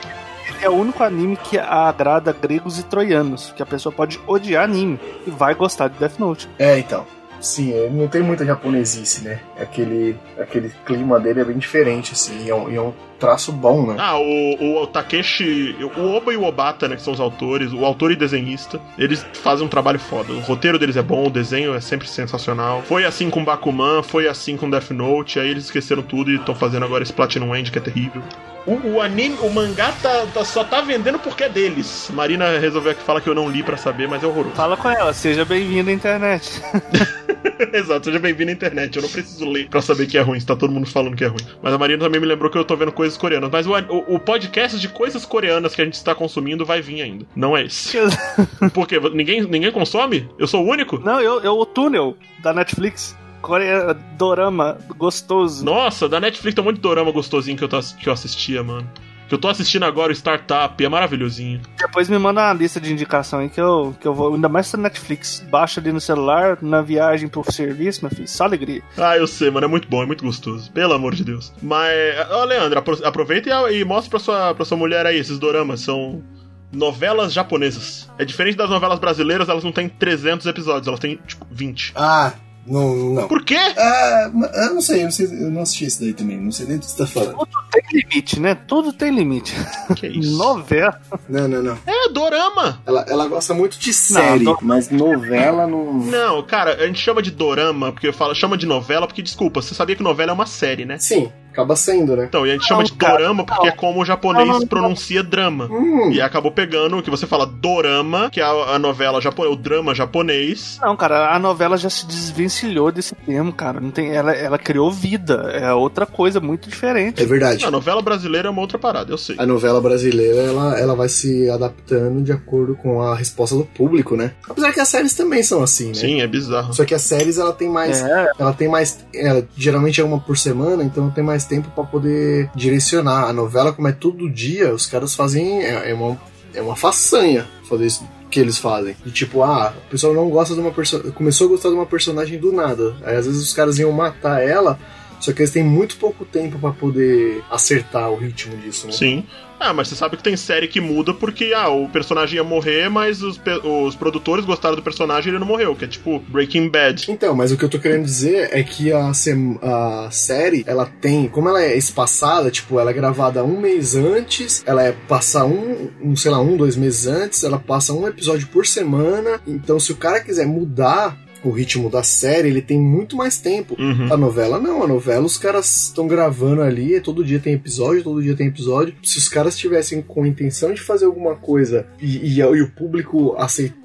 [0.61, 4.99] é o único anime que agrada gregos e troianos, que a pessoa pode odiar anime
[5.25, 6.49] e vai gostar de Death Note.
[6.57, 7.05] É, então.
[7.41, 9.39] Sim, é, não tem muita japonesice, né?
[9.57, 13.51] Aquele, aquele clima dele é bem diferente, assim, e é um, e é um traço
[13.51, 13.95] bom, né?
[13.99, 17.83] Ah, o, o Takeshi, o Oba e o Obata, né, que são os autores, o
[17.85, 20.31] autor e desenhista, eles fazem um trabalho foda.
[20.33, 22.81] O roteiro deles é bom, o desenho é sempre sensacional.
[22.87, 26.55] Foi assim com Bakuman, foi assim com Death Note, aí eles esqueceram tudo e estão
[26.55, 28.21] fazendo agora esse Platinum End, que é terrível.
[28.65, 32.09] O, o anime, o mangá tá, tá- só tá vendendo porque é deles.
[32.13, 34.55] Marina resolveu aqui falar que eu não li pra saber, mas é horroroso.
[34.55, 36.61] Fala com ela, seja bem-vindo à internet.
[37.73, 38.95] Exato, seja bem-vindo à internet.
[38.95, 41.23] Eu não preciso ler pra saber que é ruim, se tá todo mundo falando que
[41.23, 41.45] é ruim.
[41.61, 43.49] Mas a Marina também me lembrou que eu tô vendo coisas coreanas.
[43.51, 47.01] Mas o, o, o podcast de coisas coreanas que a gente está consumindo vai vir
[47.01, 47.25] ainda.
[47.35, 47.97] Não é esse.
[48.73, 48.99] Por quê?
[49.13, 50.29] Ninguém, ninguém consome?
[50.37, 50.99] Eu sou o único?
[50.99, 53.17] Não, eu, eu o túnel da Netflix.
[53.41, 55.63] Coreia, dorama, gostoso.
[55.63, 58.89] Nossa, da Netflix tem um monte de dorama gostosinho que eu, que eu assistia, mano.
[59.29, 61.61] Que eu tô assistindo agora o Startup, é maravilhosinho.
[61.77, 64.33] Depois me manda uma lista de indicação aí que eu, que eu vou.
[64.33, 65.45] Ainda mais na Netflix.
[65.49, 68.27] Baixa ali no celular, na viagem pro serviço, meu filho.
[68.27, 68.81] Só alegria.
[68.97, 70.71] Ah, eu sei, mano, é muito bom, é muito gostoso.
[70.71, 71.53] Pelo amor de Deus.
[71.61, 71.93] Mas,
[72.31, 75.81] ó, Leandro, apro- aproveita e, e mostra pra sua, pra sua mulher aí, esses doramas.
[75.81, 76.23] São
[76.71, 78.09] novelas japonesas.
[78.17, 81.93] É diferente das novelas brasileiras, elas não têm 300 episódios, elas têm, tipo, 20.
[81.95, 82.33] Ah,
[82.69, 83.27] não, não.
[83.27, 83.57] Por quê?
[83.77, 86.67] Ah, eu não sei, eu não sei, eu não assisti esse daí também, não sei
[86.67, 87.37] nem do que você tá falando.
[87.37, 88.55] Tudo tem limite, né?
[88.55, 89.55] Tudo tem limite.
[89.95, 90.37] Que isso?
[90.37, 91.01] Novela.
[91.27, 91.77] Não, não, não.
[91.85, 92.81] É, dorama.
[92.85, 95.93] Ela, ela gosta muito de série, Não, mas novela não.
[95.93, 99.73] Não, cara, a gente chama de dorama, porque fala, chama de novela, porque, desculpa, você
[99.73, 100.97] sabia que novela é uma série, né?
[100.99, 102.25] Sim, acaba sendo, né?
[102.27, 104.59] Então, e a gente chama de cara, dorama porque é como o japonês Não, não,
[104.61, 104.67] não.
[104.67, 105.67] pronuncia drama.
[105.69, 109.53] Hum, E acabou pegando o que você fala dorama, que é a, a novela japonesa,
[109.53, 110.77] o drama japonês.
[110.81, 113.79] Não, cara, a novela já se desvencilhou desse termo, cara.
[113.79, 115.49] Não tem, ela, ela criou vida.
[115.53, 117.21] É outra coisa muito diferente.
[117.21, 117.65] é verdade.
[117.65, 119.35] A novela brasileira é uma outra parada, eu sei.
[119.39, 124.15] A novela brasileira, ela, ela vai se adaptando de acordo com a resposta do público,
[124.15, 124.31] né?
[124.47, 125.93] Apesar que as séries também são assim, né?
[125.95, 126.73] Sim, é bizarro.
[126.73, 128.01] Só que as séries, ela tem mais...
[128.01, 129.05] É, Ela tem mais...
[129.13, 133.27] Ela, geralmente é uma por semana, então tem mais tempo pra poder direcionar.
[133.27, 135.63] A novela, como é todo dia, os caras fazem...
[135.63, 136.17] É, é uma,
[136.53, 138.95] é uma façanha fazer isso que eles fazem.
[139.05, 141.11] E tipo, ah, o pessoal não gosta de uma personagem...
[141.11, 142.95] Começou a gostar de uma personagem do nada.
[143.03, 144.79] Aí às vezes os caras iam matar ela...
[145.19, 148.93] Só que eles têm muito pouco tempo pra poder acertar o ritmo disso, né?
[148.93, 149.25] Sim.
[149.59, 152.89] Ah, mas você sabe que tem série que muda porque, ah, o personagem ia morrer,
[152.89, 156.69] mas os, os produtores gostaram do personagem e ele não morreu, que é tipo Breaking
[156.69, 157.11] Bad.
[157.11, 161.27] Então, mas o que eu tô querendo dizer é que a, a série, ela tem,
[161.27, 165.89] como ela é espaçada, tipo, ela é gravada um mês antes, ela é passa um,
[166.01, 169.41] um, sei lá, um, dois meses antes, ela passa um episódio por semana.
[169.45, 173.75] Então, se o cara quiser mudar o ritmo da série, ele tem muito mais tempo.
[173.79, 174.11] Uhum.
[174.13, 178.21] A novela não, a novela os caras estão gravando ali, todo dia tem episódio, todo
[178.21, 178.93] dia tem episódio.
[179.03, 182.71] Se os caras tivessem com a intenção de fazer alguma coisa e, e- e o
[182.71, 183.77] público aceitar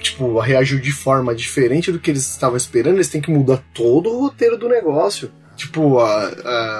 [0.00, 4.08] tipo, reagiu de forma diferente do que eles estavam esperando, eles têm que mudar todo
[4.08, 5.28] o roteiro do negócio.
[5.56, 5.98] Tipo,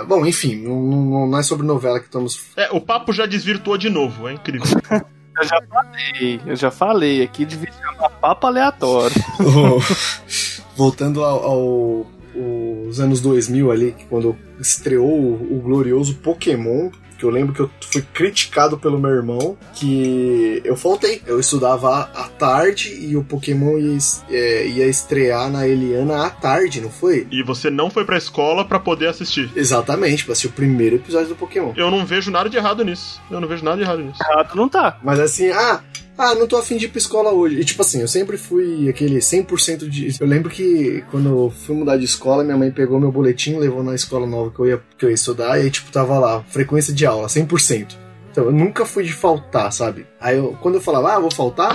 [0.06, 2.40] bom, enfim, não, não- não é sobre novela que estamos.
[2.56, 4.62] É, o papo já desvirtuou de novo, é incrível.
[5.40, 9.16] eu já falei, eu já falei aqui de chamar papo aleatório.
[10.76, 12.06] Voltando ao, ao-
[12.88, 17.70] os anos 2000 ali, quando estreou o, o glorioso Pokémon, que eu lembro que eu
[17.80, 21.20] fui criticado pelo meu irmão, que eu faltei.
[21.26, 23.98] Eu estudava à tarde e o Pokémon ia,
[24.30, 27.26] é, ia estrear na Eliana à tarde, não foi?
[27.30, 29.50] E você não foi pra escola pra poder assistir.
[29.56, 31.72] Exatamente, pra ser o primeiro episódio do Pokémon.
[31.76, 33.20] Eu não vejo nada de errado nisso.
[33.30, 34.22] Eu não vejo nada de errado nisso.
[34.22, 34.98] Errado não tá.
[35.02, 35.82] Mas assim, ah,
[36.18, 37.60] ah, não tô afim de ir pra escola hoje.
[37.60, 40.16] E tipo assim, eu sempre fui aquele 100% de.
[40.20, 43.84] Eu lembro que quando eu fui mudar de escola, minha mãe pegou meu boletim, levou
[43.84, 46.42] na escola nova que eu ia, que eu ia estudar, e aí, tipo, tava lá,
[46.48, 47.96] frequência de aula, 100%.
[48.30, 50.06] Então eu nunca fui de faltar, sabe?
[50.20, 51.70] Aí eu, quando eu falava, ah, vou faltar,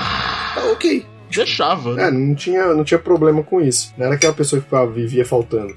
[0.53, 1.05] tá ok.
[1.37, 2.07] Deixava, né?
[2.07, 3.93] É, não tinha, não tinha problema com isso.
[3.97, 5.73] Não era aquela pessoa que ficava, vivia faltando.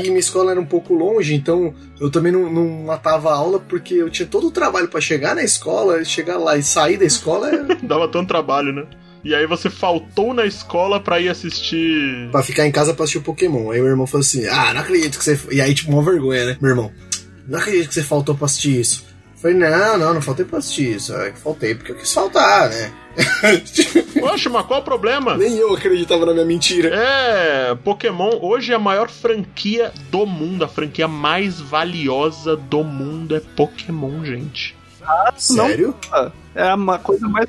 [0.00, 3.58] e minha escola era um pouco longe, então eu também não, não matava a aula
[3.58, 7.04] porque eu tinha todo o trabalho pra chegar na escola, chegar lá e sair da
[7.04, 8.84] escola é Dava tanto trabalho, né?
[9.24, 12.28] E aí você faltou na escola pra ir assistir.
[12.30, 13.70] pra ficar em casa pra assistir o Pokémon.
[13.70, 15.38] Aí meu irmão falou assim: Ah, não acredito que você.
[15.52, 16.56] E aí, tipo, uma vergonha, né?
[16.60, 16.90] Meu irmão,
[17.46, 19.11] não acredito que você faltou pra assistir isso.
[19.42, 21.12] Falei, não, não, não faltei pra assistir isso.
[21.16, 22.92] É que faltei porque eu quis faltar, né?
[24.20, 25.36] Poxa, mas qual o problema?
[25.36, 26.94] Nem eu acreditava na minha mentira.
[26.94, 33.34] É, Pokémon hoje é a maior franquia do mundo, a franquia mais valiosa do mundo
[33.34, 34.76] é Pokémon, gente.
[35.36, 35.96] Sério?
[36.54, 37.48] É uma coisa mais.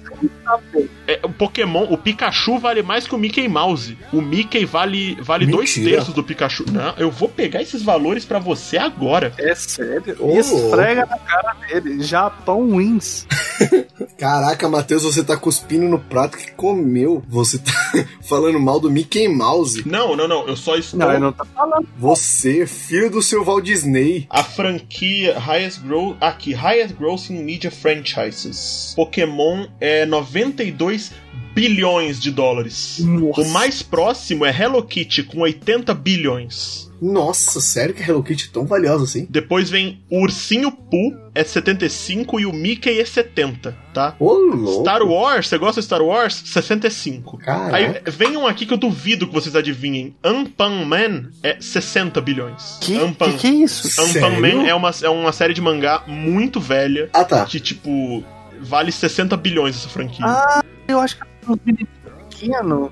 [1.07, 3.97] É, o Pokémon, o Pikachu vale mais que o Mickey Mouse.
[4.11, 6.65] O Mickey vale, vale dois terços do Pikachu.
[6.71, 9.33] Não, eu vou pegar esses valores pra você agora.
[9.37, 10.15] É sério.
[10.19, 12.01] Ô, Esfrega na cara dele.
[12.03, 13.27] Japão wins.
[14.17, 17.23] Caraca, Matheus, você tá cuspindo no prato que comeu.
[17.27, 17.73] Você tá
[18.23, 19.83] falando mal do Mickey Mouse.
[19.85, 20.47] Não, não, não.
[20.47, 20.99] Eu só estou.
[20.99, 21.87] Não, ele não tá falando.
[21.97, 24.27] Você, filho do seu Walt Disney.
[24.29, 28.92] A franquia Highest Grow aqui, Highest Grossing Media Franchises.
[28.95, 31.11] Pokémon é 92
[31.53, 32.97] bilhões de dólares.
[32.99, 33.41] Nossa.
[33.41, 36.91] O mais próximo é Hello Kitty com 80 bilhões.
[36.99, 39.27] Nossa, sério que a Hello Kitty é tão valiosa assim?
[39.29, 44.15] Depois vem o Ursinho Pooh é 75 e o Mickey é 70, tá?
[44.19, 44.81] Ô, louco.
[44.81, 46.41] Star Wars, você gosta de Star Wars?
[46.45, 47.37] 65.
[47.39, 47.75] Caraca.
[47.75, 50.15] Aí vem um aqui que eu duvido que vocês adivinhem.
[50.25, 52.77] Unpan Man é 60 bilhões.
[52.81, 53.87] Que, que que é isso?
[54.01, 54.41] Unpan Sério?
[54.41, 57.45] Man é uma, é uma série de mangá muito velha Ah, tá.
[57.45, 58.23] que, tipo,
[58.63, 60.25] vale 60 bilhões essa franquia.
[60.25, 62.91] Ah, eu acho que é um pequeno.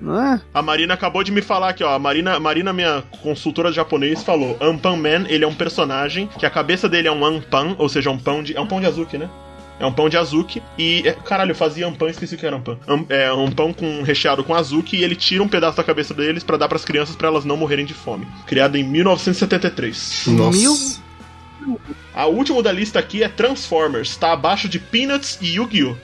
[0.00, 0.40] Não é?
[0.54, 1.92] A Marina acabou de me falar aqui, ó.
[1.92, 6.46] A Marina, Marina minha consultora de japonês, falou: Unpan Man, ele é um personagem que
[6.46, 8.56] a cabeça dele é um Unpan, ou seja, um pão de.
[8.56, 9.28] É um pão de Azuki, né?
[9.80, 11.02] É um pão de Azuki e.
[11.04, 12.78] é- Caralho, eu fazia Unpan, esqueci o que era Unpan.
[12.86, 16.14] Um, é um pão com recheado com Azuki e ele tira um pedaço da cabeça
[16.14, 18.24] deles pra dar pras crianças pra elas não morrerem de fome.
[18.46, 20.24] Criado em 1973.
[20.28, 20.58] Nossa.
[20.58, 21.07] Mil-
[22.14, 25.96] A última da lista aqui é Transformers, tá abaixo de Peanuts e Yu-Gi-Oh!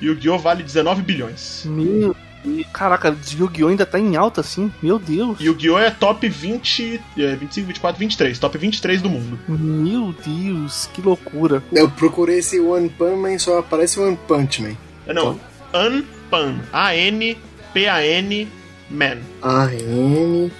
[0.00, 0.38] Yu-Gi-Oh!
[0.38, 1.62] vale 19 bilhões.
[1.64, 2.66] Meu Deus.
[2.72, 3.68] Caraca, Yu-Gi-Oh!
[3.68, 4.72] ainda tá em alta assim?
[4.82, 5.40] Meu Deus.
[5.40, 5.78] Yu-Gi-Oh!
[5.78, 8.38] é top 20, é, 25, 24, 23.
[8.38, 9.38] Top 23 do mundo.
[9.48, 11.62] Meu Deus, que loucura.
[11.72, 14.76] Eu procurei esse One Punch Man, só aparece One Punch Man.
[15.06, 15.38] É, Não,
[15.74, 16.60] Unpan.
[16.72, 18.48] A-N-P-A-N
[18.90, 19.18] Man.
[19.42, 20.52] A-N-P-A-N.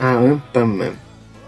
[0.00, 0.92] Ah, Ampaman.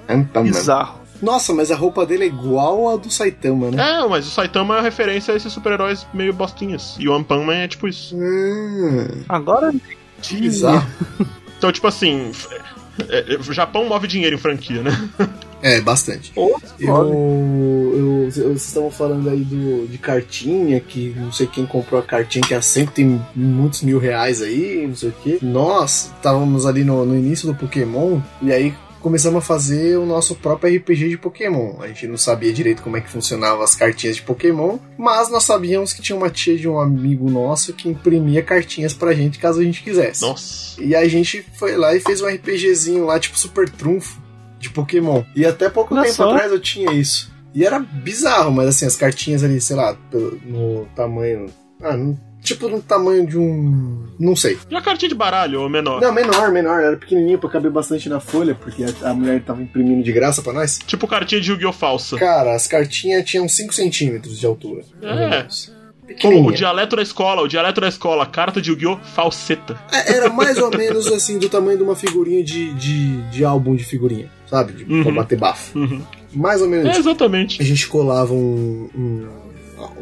[0.08, 0.44] Ampaman.
[0.52, 1.01] Bizarro.
[1.22, 4.00] Nossa, mas a roupa dele é igual a do Saitama, né?
[4.00, 6.96] É, mas o Saitama é uma referência a esses super-heróis meio bostinhas.
[6.98, 8.16] E o Man é tipo isso.
[8.16, 9.80] Hum, Agora eu
[10.18, 10.40] entendi.
[10.42, 10.86] bizarro.
[11.56, 12.32] Então, tipo assim.
[13.08, 14.90] é, é, o Japão move dinheiro em franquia, né?
[15.62, 16.32] É, bastante.
[16.34, 22.00] Ô, Eu, eu, vocês estavam falando aí do, de cartinha, que não sei quem comprou
[22.00, 25.38] a cartinha, que a sempre tem muitos mil reais aí, não sei o que.
[25.40, 30.34] Nós estávamos ali no, no início do Pokémon, e aí começamos a fazer o nosso
[30.36, 31.80] próprio RPG de Pokémon.
[31.80, 35.44] A gente não sabia direito como é que funcionavam as cartinhas de Pokémon, mas nós
[35.44, 39.60] sabíamos que tinha uma tia de um amigo nosso que imprimia cartinhas pra gente caso
[39.60, 40.22] a gente quisesse.
[40.22, 40.80] Nossa.
[40.82, 44.20] E a gente foi lá e fez um RPGzinho lá, tipo Super Trunfo,
[44.58, 45.22] de Pokémon.
[45.34, 46.30] E até pouco Olha tempo só.
[46.30, 47.30] atrás eu tinha isso.
[47.54, 49.96] E era bizarro, mas assim, as cartinhas ali, sei lá,
[50.46, 51.46] no tamanho.
[51.82, 54.04] Ah, no- tipo no tamanho de um.
[54.18, 54.58] Não sei.
[54.70, 56.00] E a cartinha de baralho, ou menor?
[56.00, 56.80] Não, menor, menor.
[56.82, 60.42] Era pequenininho pra caber bastante na folha, porque a, a mulher tava imprimindo de graça
[60.42, 60.78] pra nós.
[60.86, 61.72] Tipo cartinha de Yu-Gi-Oh!
[61.72, 62.16] falsa.
[62.18, 64.82] Cara, as cartinhas tinham 5 centímetros de altura.
[65.02, 65.46] É.
[66.20, 68.98] Como o dialeto da escola, o dialeto da escola, carta de Yu-Gi-Oh!
[69.14, 69.78] falseta.
[69.90, 73.74] É, Era mais ou menos assim, do tamanho de uma figurinha de, de, de álbum
[73.74, 74.72] de figurinha, sabe?
[74.72, 75.14] De, Pra Uhum.
[75.14, 75.78] bater bafo.
[75.78, 76.02] Uhum.
[76.34, 77.62] Mais ou menos É, exatamente.
[77.62, 79.28] A gente colava um, um,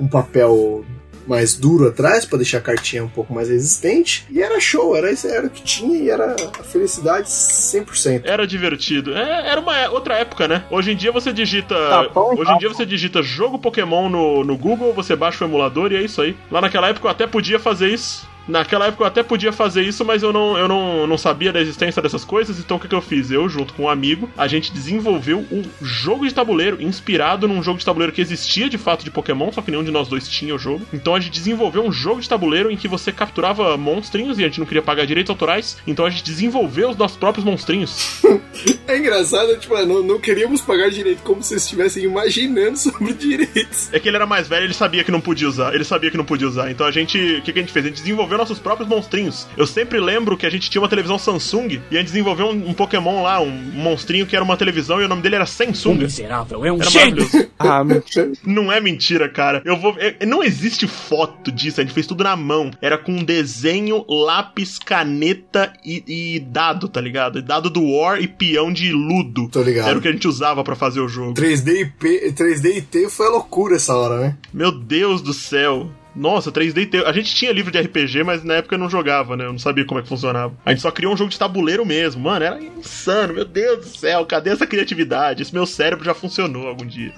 [0.01, 0.85] um papel
[1.31, 4.27] mais duro atrás pra deixar a cartinha um pouco mais resistente.
[4.29, 8.23] E era show, era, isso era o que tinha e era a felicidade 100%.
[8.25, 9.17] Era divertido.
[9.17, 10.65] É, era uma outra época, né?
[10.69, 11.75] Hoje em dia você digita.
[11.75, 15.45] Tá bom, hoje tá em dia você digita jogo Pokémon no, no Google, você baixa
[15.45, 16.37] o emulador e é isso aí.
[16.51, 18.29] Lá naquela época eu até podia fazer isso.
[18.49, 21.61] Naquela época eu até podia fazer isso, mas eu não, eu não, não sabia da
[21.61, 23.31] existência dessas coisas, então o que, que eu fiz?
[23.31, 27.79] Eu, junto com um amigo, a gente desenvolveu um jogo de tabuleiro inspirado num jogo
[27.79, 30.55] de tabuleiro que existia de fato de Pokémon, só que nenhum de nós dois tinha
[30.55, 30.87] o jogo.
[30.93, 34.47] Então a gente desenvolveu um jogo de tabuleiro em que você capturava monstrinhos e a
[34.47, 38.21] gente não queria pagar direitos autorais, então a gente desenvolveu os nossos próprios monstrinhos.
[38.87, 43.89] É engraçado, tipo, não, não queríamos pagar direito como se estivessem imaginando sobre direitos.
[43.93, 45.73] É que ele era mais velho, ele sabia que não podia usar.
[45.75, 46.71] Ele sabia que não podia usar.
[46.71, 47.17] Então a gente.
[47.37, 47.85] O que, que a gente fez?
[47.85, 49.47] A gente desenvolveu nossos próprios monstrinhos.
[49.57, 52.71] Eu sempre lembro que a gente tinha uma televisão Samsung e a gente desenvolveu um,
[52.71, 55.95] um Pokémon lá, um monstrinho que era uma televisão e o nome dele era Samsung.
[55.99, 57.29] Miserável, é um Era gênio.
[57.63, 58.33] Ah, mentira.
[58.43, 59.61] Não é mentira, cara.
[59.67, 59.95] Eu vou.
[59.99, 62.71] é- não existe foto disso, a gente fez tudo na mão.
[62.81, 67.43] Era com desenho, lápis, caneta e, e dado, tá ligado?
[67.43, 69.49] Dado do War e peão de ludo.
[69.51, 69.89] Tô ligado.
[69.91, 71.35] Era o que a gente usava pra fazer o jogo.
[71.35, 74.37] 3D e, P, 3D e T foi a loucura essa hora, né?
[74.55, 75.91] Meu Deus do céu.
[76.15, 76.87] Nossa, 3D.
[76.87, 79.45] te- A gente tinha livro de RPG, mas na época eu não jogava, né?
[79.47, 80.53] Eu não sabia como é que funcionava.
[80.67, 82.23] A gente só criou um jogo de tabuleiro mesmo.
[82.23, 83.35] Mano, era insano.
[83.35, 85.43] Meu Deus do céu, cadê essa criatividade?
[85.43, 87.13] Esse meu cérebro já funcionou algum dia.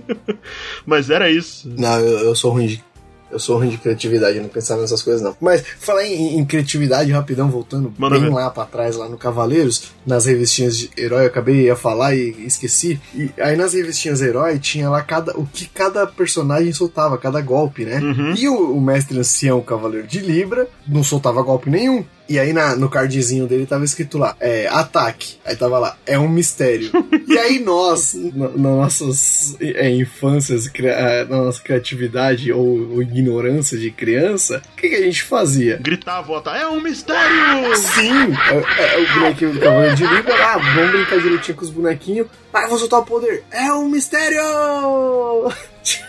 [0.86, 1.68] mas era isso.
[1.78, 2.84] Não, eu, eu sou ruim de.
[3.32, 5.34] Eu sou ruim de criatividade, eu não pensava nessas coisas, não.
[5.40, 8.34] Mas, falar em, em criatividade, rapidão, voltando Manda bem ver.
[8.34, 12.46] lá pra trás, lá no Cavaleiros, nas revistinhas de herói, eu acabei de falar e
[12.46, 13.00] esqueci.
[13.14, 17.84] E aí nas revistinhas herói tinha lá cada, o que cada personagem soltava, cada golpe,
[17.84, 17.98] né?
[17.98, 18.34] Uhum.
[18.36, 22.04] E o, o mestre ancião, o Cavaleiro de Libra, não soltava golpe nenhum.
[22.32, 25.36] E aí na- no cardzinho dele tava escrito lá, é, ataque.
[25.44, 26.90] Aí tava lá, é um mistério.
[27.28, 33.76] e aí nós, na- nas nossas é, infâncias, eh, na nossa criatividade ou, ou ignorância
[33.76, 35.76] de criança, o que, que a gente fazia?
[35.76, 37.76] Gritava, tá, é um mistério!
[37.76, 38.32] Sim,
[38.78, 42.26] é, é o bonequinho do Cavaleiro de Libra, ah, vamos brincar direitinho com os bonequinhos.
[42.50, 43.44] Ah, vou soltar o poder.
[43.50, 44.40] É um mistério!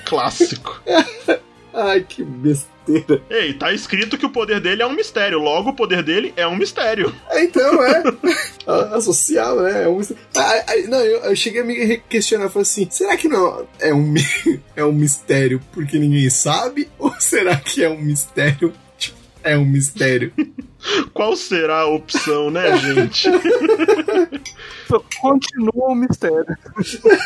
[0.06, 0.82] Clássico.
[1.74, 3.22] Ai, que besteira.
[3.30, 5.40] Ei, tá escrito que o poder dele é um mistério.
[5.40, 7.14] Logo, o poder dele é um mistério.
[7.30, 8.04] É, Então, é.
[8.96, 9.84] Associado, né?
[9.84, 10.24] É um, mistério.
[10.38, 13.94] Ah, ah, não, eu, eu cheguei a me questionar, falei assim, será que não é
[13.94, 14.14] um,
[14.76, 16.90] é um mistério porque ninguém sabe?
[17.00, 20.32] Ou será que é um mistério, tipo, é um mistério?
[21.14, 23.30] Qual será a opção, né, gente?
[25.22, 26.58] Continua o mistério.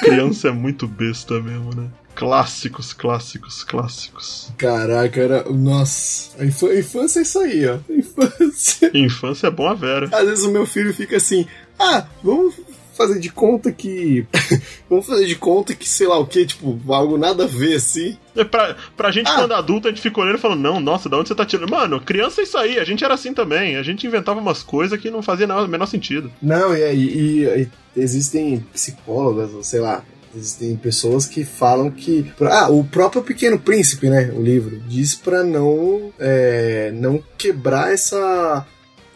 [0.02, 1.90] Criança é muito besta mesmo, né?
[2.18, 4.52] Clássicos, clássicos, clássicos.
[4.58, 5.44] Caraca, era...
[5.52, 7.78] Nossa, a infância, é isso aí, ó.
[7.88, 8.90] Infância...
[8.98, 10.10] Infância é bom a vera.
[10.12, 11.46] Às vezes o meu filho fica assim,
[11.78, 12.56] ah, vamos
[12.98, 14.26] fazer de conta que...
[14.90, 18.18] vamos fazer de conta que, sei lá o que, tipo, algo nada a ver, assim.
[18.36, 19.36] É Pra, pra gente, Ah.
[19.36, 21.70] quando adulto, a gente fica olhando e falando, não, nossa, da onde você tá tirando?
[21.70, 23.76] Mano, criança é isso aí, a gente era assim também.
[23.76, 26.32] A gente inventava umas coisas que não fazia nada, o menor sentido.
[26.42, 30.04] Não, e, e- e existem psicólogas, sei lá,
[30.38, 32.32] existem pessoas que falam que.
[32.42, 34.32] Ah, o próprio Pequeno Príncipe, né?
[34.34, 38.66] O livro, diz pra não, é, não quebrar essa,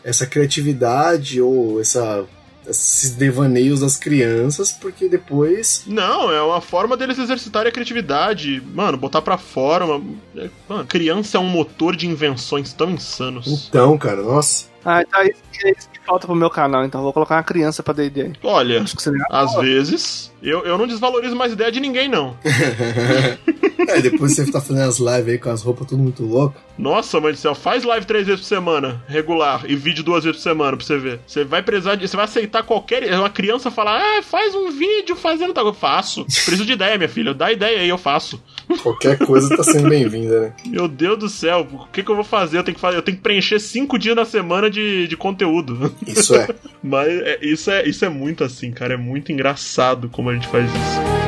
[0.03, 2.25] essa criatividade ou essa,
[2.67, 5.83] esses devaneios das crianças, porque depois.
[5.85, 8.61] Não, é uma forma deles exercitarem a criatividade.
[8.73, 9.85] Mano, botar pra fora.
[9.85, 10.03] Uma...
[10.35, 13.67] é, Mano, criança é um motor de invenções tão insanos.
[13.69, 14.70] Então, cara, nossa.
[14.83, 17.83] Ah, tá, isso, é isso que falta pro meu canal, então vou colocar uma criança
[17.83, 18.21] pra D&D.
[18.21, 18.33] aí.
[18.43, 22.35] Olha, Acho que seria às vezes, eu, eu não desvalorizo mais ideia de ninguém, não.
[23.87, 26.59] é, depois você tá fazendo as lives aí com as roupas tudo muito louco.
[26.77, 30.39] Nossa, mãe do céu, faz live três vezes por semana, regular, e vídeo duas vezes
[30.39, 31.19] por semana pra você ver.
[31.27, 32.07] Você vai precisar de.
[32.07, 33.13] Você vai aceitar qualquer.
[33.13, 35.67] Uma criança falar, ah, faz um vídeo fazendo tal.
[35.67, 36.25] Eu faço.
[36.25, 37.35] Preciso de ideia, minha filha.
[37.35, 38.41] Dá ideia aí, eu faço.
[38.81, 40.53] Qualquer coisa tá sendo bem-vinda, né?
[40.65, 42.57] Meu Deus do céu, o que, que eu vou fazer?
[42.57, 45.93] Eu tenho que fazer, eu tenho que preencher cinco dias na semana de, de conteúdo.
[46.07, 46.47] Isso é.
[46.81, 48.95] Mas é- isso, é, isso é muito assim, cara.
[48.95, 51.21] É muito engraçado como a gente faz isso.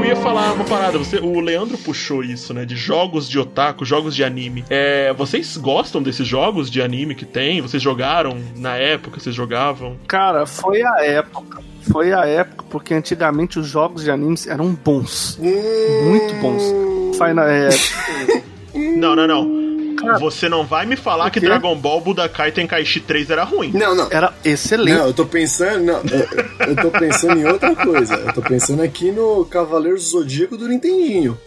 [0.08, 2.64] ia falar uma parada, você, o Leandro puxou isso, né?
[2.64, 4.64] De jogos de otaku, jogos de anime.
[4.70, 7.60] É, vocês gostam desses jogos de anime que tem?
[7.60, 9.20] Vocês jogaram na época?
[9.20, 9.98] Vocês jogavam?
[10.08, 11.62] Cara, foi a época.
[11.92, 15.38] Foi a época, porque antigamente os jogos de animes eram bons.
[15.38, 16.62] Muito bons.
[17.16, 17.68] Final, é,
[18.96, 19.67] Não, não, não.
[20.08, 21.40] Cara, Você não vai me falar que?
[21.40, 23.70] Dragon Ball Budokai Tenkaichi 3 era ruim.
[23.72, 24.08] Não, não.
[24.10, 24.96] era excelente.
[24.96, 25.84] Não, eu tô pensando.
[25.84, 28.14] Não, eu, eu tô pensando em outra coisa.
[28.14, 31.38] Eu tô pensando aqui no Cavaleiros do Zodíaco do Nintendinho.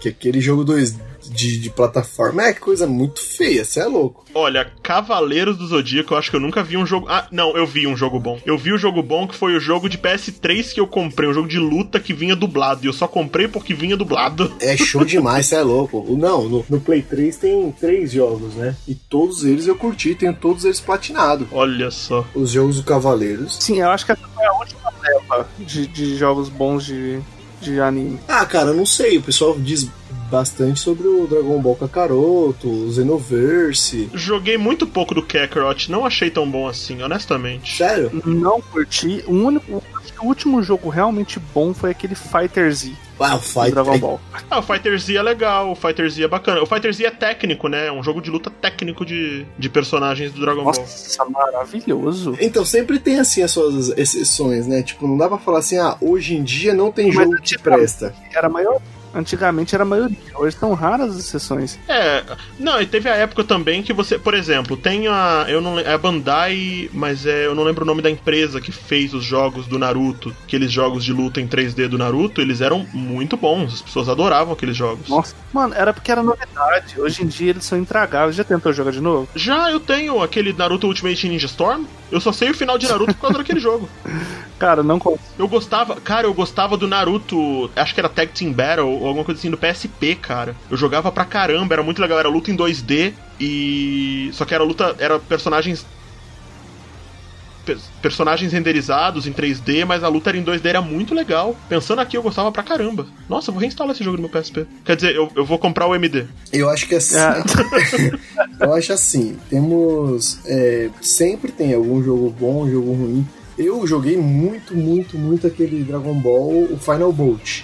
[0.00, 0.96] Que é aquele jogo 2
[1.30, 2.42] de, de plataforma.
[2.42, 4.24] É coisa muito feia, você é louco.
[4.34, 7.06] Olha, Cavaleiros do Zodíaco, eu acho que eu nunca vi um jogo.
[7.08, 8.38] Ah, não, eu vi um jogo bom.
[8.44, 11.34] Eu vi o jogo bom que foi o jogo de PS3 que eu comprei, um
[11.34, 12.84] jogo de luta que vinha dublado.
[12.84, 14.52] E eu só comprei porque vinha dublado.
[14.60, 16.04] É show demais, você é louco.
[16.16, 18.76] Não, no, no Play 3 tem três jogos, né?
[18.86, 21.46] E todos eles eu curti, tenho todos eles platinados.
[21.52, 22.26] Olha só.
[22.34, 23.56] Os jogos do Cavaleiros.
[23.60, 27.20] Sim, eu acho que essa foi a última leva de, de jogos bons de,
[27.60, 28.18] de anime.
[28.26, 29.18] Ah, cara, eu não sei.
[29.18, 29.88] O pessoal diz
[30.34, 34.10] bastante sobre o Dragon Ball Kakaroto, o Xenoverse.
[34.12, 37.76] Joguei muito pouco do Kakarot, não achei tão bom assim, honestamente.
[37.76, 38.10] Sério?
[38.24, 39.22] Não curti.
[39.26, 39.82] O único.
[39.96, 43.70] acho que O último jogo realmente bom foi aquele Fighter Z Ah, o do Fight.
[43.70, 44.20] Dragon Ball.
[44.50, 46.62] Ah, o Fighter Z é legal, o Fighter Z é bacana.
[46.62, 47.86] O Fighter Z é técnico, né?
[47.86, 50.74] É um jogo de luta técnico de, de personagens do Dragon Ball.
[50.76, 52.36] Nossa, maravilhoso.
[52.40, 54.82] Então, sempre tem assim as suas exceções, né?
[54.82, 57.40] Tipo, não dá pra falar assim, ah, hoje em dia não tem Mas jogo que
[57.40, 58.14] antigamente- presta.
[58.34, 58.80] Era a maior.
[59.14, 61.78] Antigamente era a maioria, hoje são raras as exceções.
[61.88, 62.24] É,
[62.58, 65.46] não, e teve a época também que você, por exemplo, tem a.
[65.48, 68.72] Eu não, é a Bandai, mas é, eu não lembro o nome da empresa que
[68.72, 70.34] fez os jogos do Naruto.
[70.44, 73.74] Aqueles jogos de luta em 3D do Naruto, eles eram muito bons.
[73.74, 75.08] As pessoas adoravam aqueles jogos.
[75.08, 77.00] Nossa, mano, era porque era novidade.
[77.00, 78.36] Hoje em dia eles são intragáveis.
[78.36, 79.28] Já tentou jogar de novo?
[79.34, 81.84] Já eu tenho aquele Naruto Ultimate Ninja Storm.
[82.10, 83.88] Eu só sei o final de Naruto por causa daquele jogo.
[84.58, 85.24] Cara, não consigo.
[85.38, 89.24] Eu gostava, cara, eu gostava do Naruto, acho que era Tag Team Battle ou alguma
[89.24, 90.56] coisa assim do PSP, cara.
[90.70, 94.64] Eu jogava pra caramba, era muito legal, era luta em 2D e só que era
[94.64, 95.84] luta, era personagens
[97.64, 101.56] pe- personagens renderizados em 3D, mas a luta era em 2D, era muito legal.
[101.68, 103.06] Pensando aqui, eu gostava pra caramba.
[103.28, 104.66] Nossa, eu vou reinstalar esse jogo no meu PSP.
[104.84, 106.26] Quer dizer, eu, eu vou comprar o MD.
[106.52, 107.16] Eu acho que assim.
[107.16, 107.42] Ah.
[108.60, 110.38] eu acho assim, temos.
[110.46, 113.26] é, sempre tem algum jogo bom, um jogo ruim.
[113.56, 117.62] Eu joguei muito, muito, muito aquele Dragon Ball, o Final Bolt.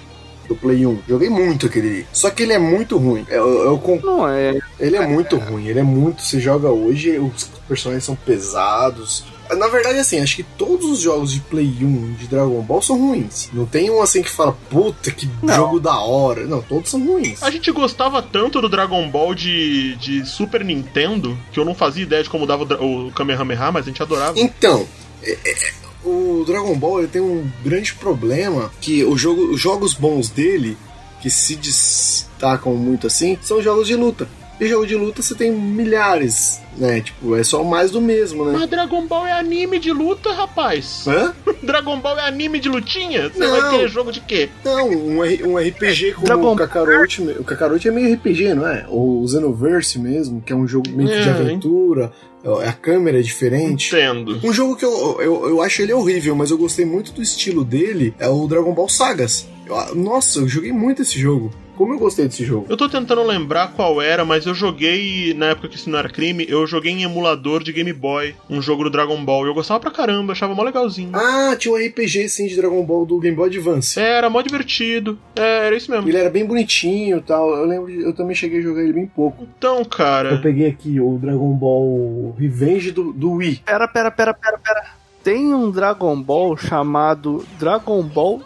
[0.51, 1.03] Do Play 1.
[1.09, 2.05] Joguei muito aquele.
[2.12, 3.24] Só que ele é muito ruim.
[3.28, 4.59] Eu, eu con- Não, é.
[4.80, 6.22] Ele é muito ruim, ele é muito.
[6.22, 9.24] Você joga hoje, os personagens são pesados.
[9.57, 12.98] Na verdade, assim, acho que todos os jogos de Play 1 de Dragon Ball são
[12.98, 13.48] ruins.
[13.53, 15.55] Não tem um assim que fala, puta, que Não.
[15.55, 16.44] jogo da hora.
[16.46, 17.40] Não, todos são ruins.
[17.42, 22.03] A gente gostava tanto do Dragon Ball de, de Super Nintendo que eu não fazia
[22.03, 24.38] ideia de como dava o, o Kamehameha, mas a gente adorava.
[24.38, 24.86] Então,
[25.22, 25.72] é- é-
[26.05, 30.76] o Dragon Ball ele tem um grande problema que o jogo, os jogos bons dele,
[31.20, 34.28] que se destacam muito assim, são jogos de luta.
[34.61, 37.01] E jogo de luta você tem milhares, né?
[37.01, 38.59] Tipo, é só mais do mesmo, né?
[38.59, 41.07] Mas Dragon Ball é anime de luta, rapaz.
[41.09, 41.32] Hã?
[41.62, 43.30] Dragon Ball é anime de lutinha?
[43.30, 43.51] Você Não.
[43.59, 44.51] vai querer jogo de quê?
[44.62, 47.22] Não, um, R- um RPG como Dragon o Kakarot.
[47.38, 48.84] O Kakarot é meio RPG, não é?
[48.90, 52.12] Ou o Xenoverse mesmo, que é um jogo meio que de É, aventura.
[52.66, 53.88] A câmera é diferente.
[53.95, 54.41] Entendo.
[54.43, 57.64] Um jogo que eu, eu, eu acho ele horrível, mas eu gostei muito do estilo
[57.64, 59.47] dele, é o Dragon Ball Sagas.
[59.66, 61.51] Eu- nossa, eu joguei muito esse jogo.
[61.81, 62.66] Como eu gostei desse jogo.
[62.68, 66.11] Eu tô tentando lembrar qual era, mas eu joguei, na época que isso não era
[66.11, 69.47] crime, eu joguei em emulador de Game Boy, um jogo do Dragon Ball.
[69.47, 71.09] E eu gostava pra caramba, achava mó legalzinho.
[71.14, 73.99] Ah, tinha um RPG sim de Dragon Ball do Game Boy Advance.
[73.99, 75.18] É, era mó divertido.
[75.35, 76.07] É, era isso mesmo.
[76.07, 77.49] Ele era bem bonitinho e tal.
[77.57, 79.49] Eu lembro, eu também cheguei a jogar ele bem pouco.
[79.57, 80.37] Então, Eu cara.
[80.37, 83.62] peguei aqui o Dragon Ball Revenge do, do Wii.
[83.64, 85.01] Pera, pera, pera, pera, pera.
[85.24, 88.43] Tem um Dragon Ball chamado Dragon Ball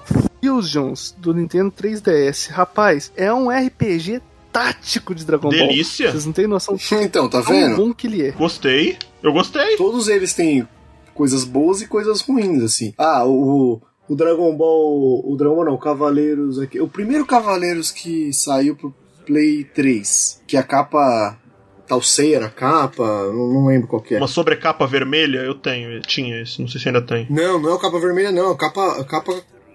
[0.48, 2.50] Fusions do Nintendo 3DS.
[2.50, 4.20] Rapaz, é um RPG
[4.52, 5.68] tático de Dragon Ball.
[5.68, 6.10] Delícia.
[6.12, 7.76] Vocês não têm noção Então, tá vendo?
[7.76, 8.30] bom que ele é.
[8.32, 8.98] Gostei.
[9.22, 9.76] Eu gostei.
[9.76, 10.68] Todos eles têm
[11.14, 12.92] coisas boas e coisas ruins, assim.
[12.98, 15.22] Ah, o, o Dragon Ball.
[15.26, 16.78] O Dragon Ball não, o Cavaleiros aqui.
[16.80, 18.94] O primeiro Cavaleiros que saiu pro
[19.26, 21.38] Play 3, que a capa.
[21.86, 24.16] Talceia na capa, não, não lembro qual que é.
[24.16, 25.92] Uma sobrecapa vermelha, eu tenho.
[25.92, 27.26] eu Tinha esse, não sei se ainda tem.
[27.28, 28.52] Não, não é o capa vermelha, não.
[28.52, 29.34] A capa, capa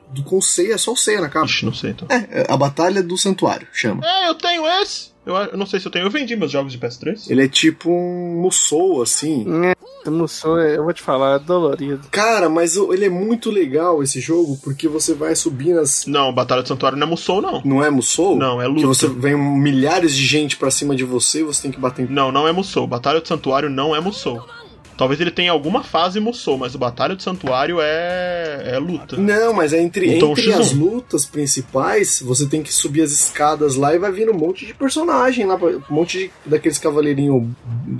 [0.09, 1.45] do, com ceia, só o ceia na capa.
[1.45, 2.07] Ixi, não sei então.
[2.09, 4.05] É, a Batalha do Santuário, chama.
[4.05, 5.09] É, eu tenho esse.
[5.25, 6.05] Eu, eu não sei se eu tenho.
[6.05, 7.29] Eu vendi meus jogos de PS3.
[7.29, 9.45] Ele é tipo um Musou, assim.
[10.05, 12.07] É, Musou, é- eu vou te falar, é dolorido.
[12.09, 16.05] Cara, mas ele é muito legal esse jogo, porque você vai subir nas.
[16.07, 17.61] Não, Batalha do Santuário não é Musou, não.
[17.63, 18.35] Não é Musou?
[18.37, 18.87] Não, é Que luta.
[18.87, 22.11] você vem milhares de gente pra cima de você e você tem que bater em.
[22.11, 22.87] Não, não é Musou.
[22.87, 24.43] Batalha do Santuário não é Musou.
[24.99, 29.15] Talvez ele tenha alguma fase Musou, mas o Batalha do Santuário é, é luta.
[29.15, 30.59] Não, mas é entre, Então, entre X1.
[30.59, 34.65] as lutas principais, você tem que subir as escadas lá e vai vindo um monte
[34.65, 37.47] de personagem lá, um monte de, daqueles cavaleirinhos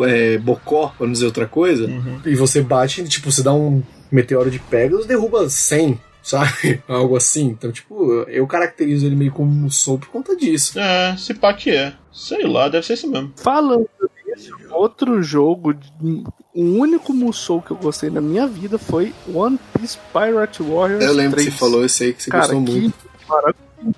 [0.01, 1.85] é, bocó, pra não dizer outra coisa.
[1.85, 2.19] Uhum.
[2.25, 3.81] E você bate, tipo, você dá um
[4.11, 6.83] meteoro de Pegasus, derruba 100, sabe?
[6.85, 7.45] Algo assim.
[7.45, 10.77] Então, tipo, eu caracterizo ele meio como soul por conta disso.
[10.77, 11.93] É, se pá que é.
[12.11, 13.31] Sei lá, deve ser isso mesmo.
[13.37, 13.87] Falando
[14.27, 16.23] nisso, outro jogo, de-
[16.61, 21.13] o único Musou que eu gostei na minha vida foi One Piece Pirate Warriors Eu
[21.13, 21.45] lembro 3.
[21.47, 22.95] que você falou esse aí que você Cara, gostou que muito.
[23.27, 23.95] maravilhoso,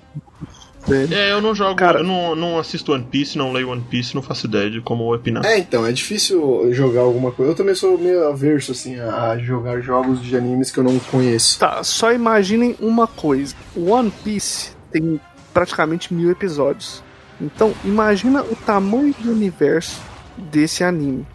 [0.86, 1.14] velho.
[1.14, 4.14] É, eu não jogo, Cara- eu não, não assisto One Piece, não leio One Piece,
[4.14, 5.44] não faço ideia de como opinar.
[5.44, 7.52] É, então, é difícil jogar alguma coisa.
[7.52, 10.98] Eu também sou meio averso, assim, a a jogar jogos de animes que eu não
[10.98, 11.58] conheço.
[11.58, 13.54] Tá, só imaginem uma coisa.
[13.76, 15.20] One Piece tem
[15.52, 17.02] praticamente mil episódios.
[17.40, 20.00] Então, imagina o tamanho do universo
[20.36, 21.26] desse anime.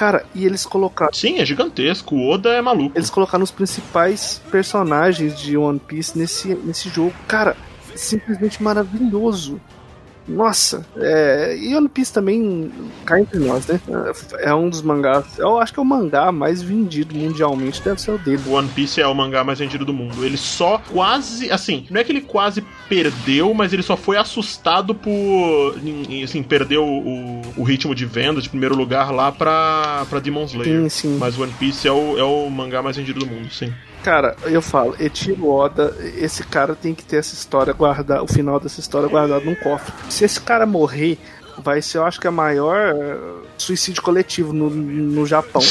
[0.00, 1.12] Cara, e eles colocaram.
[1.12, 2.14] Sim, é gigantesco.
[2.14, 2.96] O Oda é maluco.
[2.96, 7.12] Eles colocaram os principais personagens de One Piece nesse, nesse jogo.
[7.28, 7.54] Cara,
[7.94, 9.60] simplesmente maravilhoso.
[10.28, 12.70] Nossa, é, e One Piece também
[13.04, 13.80] cai entre nós, né?
[14.38, 15.38] É um dos mangás.
[15.38, 18.42] Eu acho que é o mangá mais vendido mundialmente, deve ser o dele.
[18.48, 20.24] One Piece é o mangá mais vendido do mundo.
[20.24, 21.50] Ele só quase.
[21.50, 25.76] Assim, não é que ele quase perdeu, mas ele só foi assustado por.
[26.22, 30.82] Assim, perdeu o, o ritmo de venda de primeiro lugar lá pra, pra Demon Slayer.
[30.82, 31.18] Sim, sim.
[31.18, 33.72] Mas o One Piece é o, é o mangá mais vendido do mundo, sim.
[34.02, 38.58] Cara, eu falo, Etiro Oda, esse cara tem que ter essa história guardada, o final
[38.58, 39.92] dessa história guardado num cofre.
[40.08, 41.18] Se esse cara morrer,
[41.58, 45.62] vai ser, eu acho que a maior eh, suicídio coletivo no, no Japão.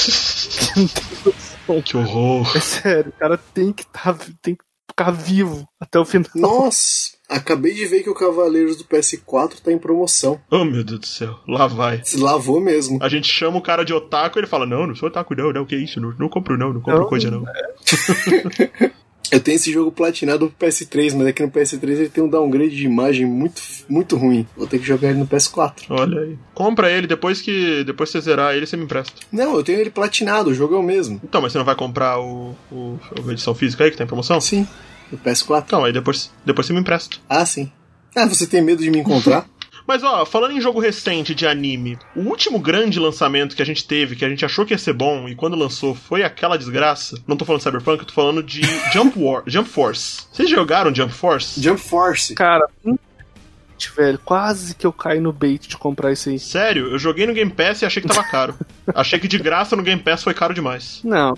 [1.86, 2.52] Que horror.
[2.58, 6.32] É sério, o cara tem que tá, tem que ficar vivo até o final.
[6.34, 10.42] Nossa, acabei de ver que o Cavaleiros do PS4 tá em promoção.
[10.50, 11.40] Oh, meu Deus do céu.
[11.48, 12.02] Lá vai.
[12.04, 12.98] Se lavou mesmo.
[13.02, 15.54] A gente chama o cara de otaku e ele fala: Não, não sou otaku, não,
[15.54, 16.02] não, que isso?
[16.02, 17.46] Não, não compro, não, não compro Não, coisa, não.
[19.32, 22.28] Eu tenho esse jogo platinado pro PS3, mas é que no PS3 ele tem um
[22.28, 24.48] downgrade de imagem muito, muito ruim.
[24.58, 25.84] Vou ter que jogar ele no PS4.
[25.90, 26.38] Olha aí.
[26.54, 29.14] Compra ele, depois que depois que você zerar ele, você me empresta.
[29.32, 31.22] Não, eu tenho ele platinado, o jogo é o mesmo.
[31.24, 34.08] Então, mas você não vai comprar o, o a edição física aí que tá em
[34.08, 34.42] promoção?
[34.42, 34.68] Sim,
[35.12, 35.64] no PS4.
[35.66, 37.18] Então, aí depois, depois você me empresta.
[37.28, 37.72] Ah, sim.
[38.16, 39.46] Ah, você tem medo de me encontrar?
[39.90, 43.88] Mas ó, falando em jogo recente de anime, o último grande lançamento que a gente
[43.88, 47.20] teve, que a gente achou que ia ser bom, e quando lançou foi aquela desgraça.
[47.26, 48.62] Não tô falando de Cyberpunk, eu tô falando de
[48.94, 50.28] Jump, War, Jump Force.
[50.32, 51.60] Vocês jogaram Jump Force?
[51.60, 52.36] Jump Force.
[52.36, 52.70] Cara,
[53.98, 56.38] velho, quase que eu caí no bait de comprar isso aí.
[56.38, 58.56] Sério, eu joguei no Game Pass e achei que tava caro.
[58.94, 61.02] achei que de graça no Game Pass foi caro demais.
[61.04, 61.36] Não,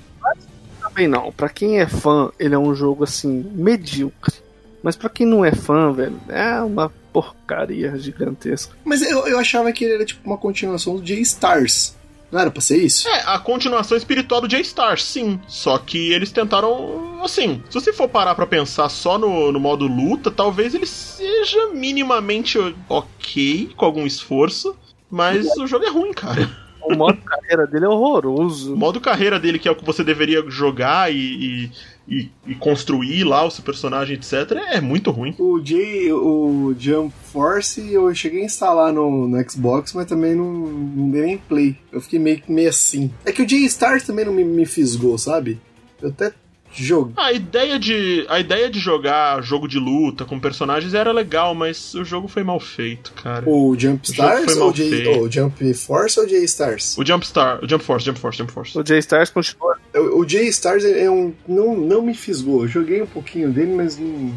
[0.91, 1.31] também não.
[1.31, 4.35] Pra quem é fã, ele é um jogo assim, medíocre.
[4.83, 8.75] Mas pra quem não é fã, velho, é uma porcaria gigantesca.
[8.83, 11.95] Mas eu, eu achava que ele era tipo uma continuação do J-Stars.
[12.31, 13.07] Não era pra ser isso?
[13.09, 15.39] É, a continuação espiritual do J-Stars, sim.
[15.47, 17.21] Só que eles tentaram.
[17.21, 21.67] Assim, se você for parar pra pensar só no, no modo luta, talvez ele seja
[21.73, 24.75] minimamente ok, com algum esforço.
[25.09, 26.49] Mas o jogo é ruim, cara.
[26.83, 28.73] O modo carreira dele é horroroso.
[28.73, 31.71] O modo carreira dele, que é o que você deveria jogar e, e,
[32.07, 35.35] e- e construir lá o seu personagem, etc., é muito ruim.
[35.37, 40.45] O J, o Jump Force eu cheguei a instalar no, no Xbox, mas também não,
[40.51, 41.77] não dei nem play.
[41.91, 43.11] Eu fiquei meio, meio assim.
[43.25, 45.59] É que o J-Stars também não me, me fisgou, sabe?
[46.01, 46.31] Eu até
[46.73, 47.13] jogo.
[47.17, 51.93] A ideia de a ideia de jogar jogo de luta com personagens era legal, mas
[51.93, 53.43] o jogo foi mal feito, cara.
[53.47, 56.97] O Jump O Stars foi ou mal o J, Jump Force ou J-Stars?
[56.97, 58.77] O Jump Star, o Jump Force, Jump Force, Jump Force.
[58.77, 59.77] O J-Stars continua.
[59.93, 61.33] O, o J-Stars é um.
[61.47, 62.63] Não, não me fisgou.
[62.63, 64.33] Eu joguei um pouquinho dele, mas não.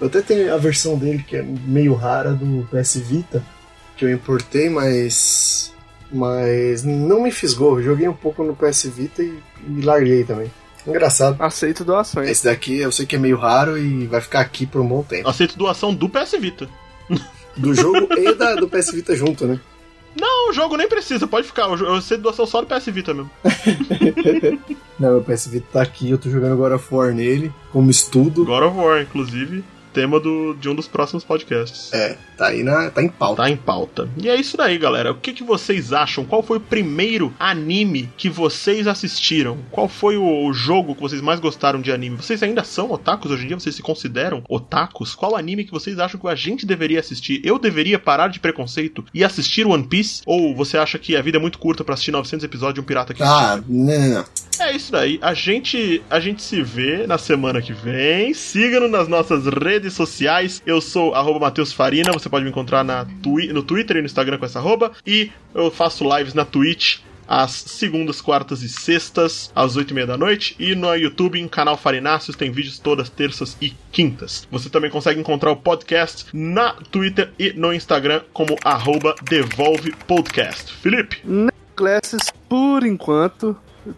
[0.00, 3.44] Eu até tenho a versão dele que é meio rara do PS Vita,
[3.96, 5.72] que eu importei, mas.
[6.10, 7.78] Mas não me fisgou.
[7.78, 9.34] Eu joguei um pouco no PS Vita e,
[9.68, 10.50] e larguei também.
[10.90, 11.36] Engraçado.
[11.42, 12.28] Aceito doações.
[12.28, 15.02] Esse daqui eu sei que é meio raro e vai ficar aqui por um bom
[15.02, 15.28] tempo.
[15.28, 16.68] Aceito doação do PS Vita.
[17.56, 19.60] Do jogo e da, do PS Vita junto, né?
[20.18, 21.68] Não, o jogo nem precisa, pode ficar.
[21.68, 23.30] Eu aceito doação só do PS Vita mesmo.
[24.98, 28.44] Não, meu PS Vita tá aqui, eu tô jogando God of War nele, como estudo.
[28.44, 29.64] God of War, inclusive,
[29.98, 31.92] tema do, de um dos próximos podcasts.
[31.92, 32.88] É, tá aí na.
[32.88, 33.42] tá em pauta.
[33.42, 34.08] Tá em pauta.
[34.16, 35.10] E é isso daí, galera.
[35.10, 36.24] O que, que vocês acham?
[36.24, 39.58] Qual foi o primeiro anime que vocês assistiram?
[39.72, 42.16] Qual foi o, o jogo que vocês mais gostaram de anime?
[42.16, 43.58] Vocês ainda são otakus hoje em dia?
[43.58, 45.16] Vocês se consideram otakus?
[45.16, 47.40] Qual anime que vocês acham que a gente deveria assistir?
[47.42, 50.22] Eu deveria parar de preconceito e assistir One Piece?
[50.24, 52.84] Ou você acha que a vida é muito curta pra assistir 900 episódios de um
[52.84, 54.24] pirata que Ah, não, não, não.
[54.60, 55.18] É isso daí.
[55.22, 58.32] A gente, a gente se vê na semana que vem.
[58.34, 60.62] Siga-nos nas nossas redes sociais.
[60.66, 62.12] Eu sou arroba Matheus Farina.
[62.12, 64.92] Você pode me encontrar na twi no Twitter e no Instagram com essa arroba.
[65.06, 66.98] E eu faço lives na Twitch
[67.28, 70.56] às segundas, quartas e sextas, às oito e meia da noite.
[70.58, 74.48] E no YouTube, em canal Farináceos, tem vídeos todas terças e quintas.
[74.50, 80.72] Você também consegue encontrar o podcast na Twitter e no Instagram como arroba Devolve Podcast.
[80.72, 81.22] Felipe,
[81.76, 83.56] Classes, por enquanto,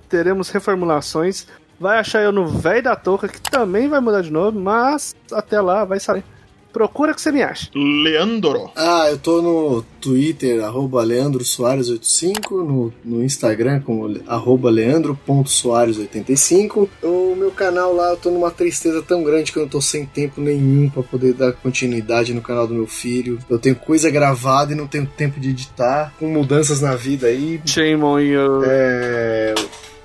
[0.08, 1.46] teremos reformulações.
[1.78, 5.60] Vai achar eu no Véi da Touca, que também vai mudar de novo, mas até
[5.60, 6.24] lá vai saber.
[6.72, 7.68] Procura que você me acha.
[7.74, 8.70] Leandro.
[8.76, 16.88] Ah, eu tô no Twitter, arroba Leandro Soares85, no, no Instagram como arroba leandro.soares85.
[17.02, 20.06] O meu canal lá, eu tô numa tristeza tão grande que eu não tô sem
[20.06, 23.38] tempo nenhum pra poder dar continuidade no canal do meu filho.
[23.48, 27.60] Eu tenho coisa gravada e não tenho tempo de editar, com mudanças na vida aí.
[27.66, 28.64] Shame on you.
[28.64, 29.54] É,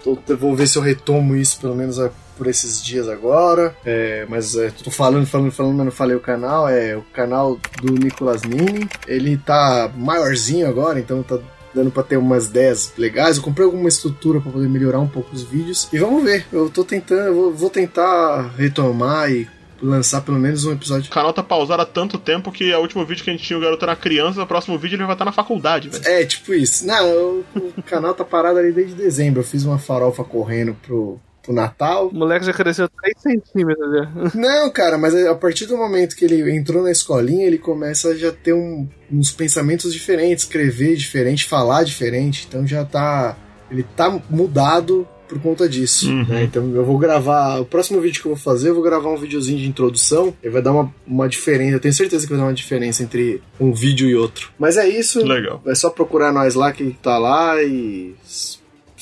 [0.06, 3.76] eu vou ver se eu retomo isso pelo menos é, por esses dias agora.
[3.86, 6.68] É, mas é, tô falando, falando, falando, mas não falei o canal.
[6.70, 8.88] É o canal do Nicolas Nini.
[9.08, 11.38] Ele tá maiorzinho agora, então tá
[11.74, 13.38] dando pra ter umas 10 legais.
[13.38, 15.90] Eu comprei alguma estrutura pra poder melhorar um pouco os vídeos.
[15.92, 16.46] E vamos ver.
[16.52, 19.48] Eu tô tentando, eu vou, vou tentar retomar e
[19.82, 21.12] lançar pelo menos um episódio.
[21.12, 23.60] O canal tá pausado há tanto tempo que o último vídeo que a gente tinha
[23.60, 26.08] o garoto era criança, o próximo vídeo ele vai estar na faculdade, velho.
[26.08, 26.88] É, tipo isso.
[26.88, 27.46] Não, eu-
[27.78, 29.42] o canal tá parado ali desde dezembro.
[29.42, 32.08] Eu fiz uma farofa correndo pro, pro Natal.
[32.08, 33.92] O moleque já cresceu 3 centímetros.
[33.94, 34.12] Já.
[34.36, 38.16] Não, cara, mas a partir do momento que ele entrou na escolinha, ele começa a
[38.16, 42.46] já ter um- uns pensamentos diferentes, escrever diferente, falar diferente.
[42.48, 43.38] Então já tá.
[43.72, 46.08] Ele tá mudado por conta disso.
[46.08, 46.24] Uhum.
[46.28, 46.44] né?
[46.44, 47.60] Então eu vou gravar.
[47.60, 50.34] O próximo vídeo que eu vou fazer, eu vou gravar um videozinho de introdução.
[50.44, 51.76] E vai dar uma, uma diferença.
[51.76, 54.52] Eu tenho certeza que vai dar uma diferença entre um vídeo e outro.
[54.60, 55.26] Mas é isso.
[55.26, 55.62] Legal.
[55.66, 58.14] É só procurar nós lá que tá lá e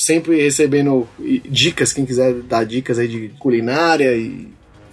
[0.03, 1.07] sempre recebendo
[1.49, 4.51] dicas, quem quiser dar dicas aí de culinária e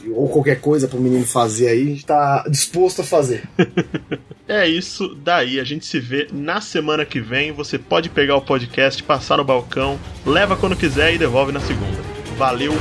[0.09, 3.43] ou qualquer coisa pro menino fazer aí, a gente tá disposto a fazer.
[4.51, 5.61] É isso daí.
[5.61, 7.53] A gente se vê na semana que vem.
[7.53, 9.97] Você pode pegar o podcast, passar no balcão,
[10.27, 11.97] leva quando quiser e devolve na segunda.
[12.37, 12.73] Valeu.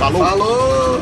[0.00, 0.24] Falou.
[0.24, 1.00] Falou!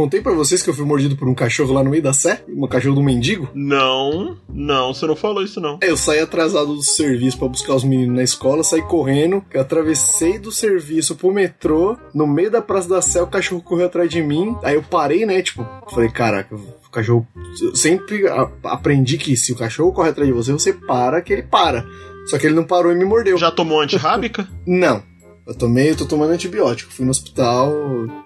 [0.00, 2.42] Contei pra vocês que eu fui mordido por um cachorro lá no meio da sé,
[2.48, 3.50] um cachorro do mendigo.
[3.52, 5.78] Não, não, você não falou isso não.
[5.82, 10.38] Eu saí atrasado do serviço pra buscar os meninos na escola, saí correndo, eu atravessei
[10.38, 14.22] do serviço pro metrô, no meio da Praça da Sé, o cachorro correu atrás de
[14.22, 17.28] mim, aí eu parei, né, tipo, falei, caraca, o cachorro...
[17.60, 18.24] Eu sempre
[18.64, 21.84] aprendi que se o cachorro corre atrás de você, você para que ele para.
[22.26, 23.36] Só que ele não parou e me mordeu.
[23.36, 24.48] Já tomou antirrábica?
[24.66, 25.09] Não.
[25.50, 26.92] Eu tomei, eu tô tomando antibiótico.
[26.92, 27.72] Fui no hospital,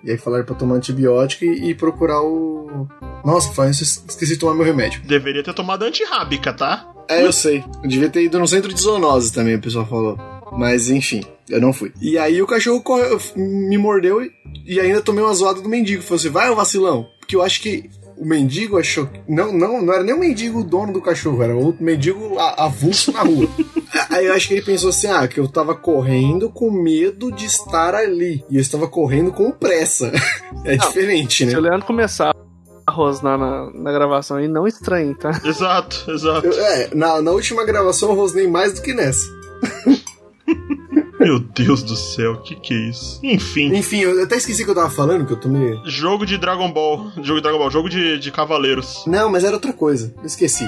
[0.05, 2.87] e aí falaram pra tomar antibiótico e, e procurar o...
[3.25, 5.01] Nossa, isso, esqueci de tomar meu remédio.
[5.07, 6.87] Deveria ter tomado antirrábica, tá?
[7.09, 7.65] É, eu sei.
[7.83, 10.19] Eu devia ter ido no centro de zoonose também, o pessoal falou.
[10.53, 11.95] Mas enfim, eu não fui.
[11.99, 14.31] E aí o cachorro correu, me mordeu e,
[14.67, 16.03] e ainda tomei uma zoada do mendigo.
[16.03, 17.09] Falei assim, vai, ô vacilão.
[17.21, 19.07] Porque eu acho que o mendigo achou.
[19.07, 22.39] que- Não, não, não era nem o mendigo o dono do cachorro, era outro mendigo
[22.39, 23.49] avulso na rua.
[24.11, 27.45] Aí eu acho que ele pensou assim: ah, que eu tava correndo com medo de
[27.47, 28.45] estar ali.
[28.51, 30.13] E eu estava correndo com pressa.
[30.65, 31.59] É diferente, Se né?
[31.59, 32.33] o Leandro começar
[32.87, 35.39] a rosnar na, na gravação aí, não estranhe, tá?
[35.45, 36.47] Exato, exato.
[36.47, 39.27] Eu- é, na, na última gravação eu rosnei mais do que nessa.
[41.21, 43.21] Meu Deus do céu, que que é isso?
[43.23, 45.79] Enfim, Enfim, eu até esqueci o que eu tava falando, que eu tomei.
[45.87, 47.11] jogo de Dragon Ball.
[47.23, 49.05] Jogo de Dragon Ball, jogo de, de cavaleiros.
[49.07, 50.13] Não, mas era outra coisa.
[50.19, 50.65] Eu esqueci.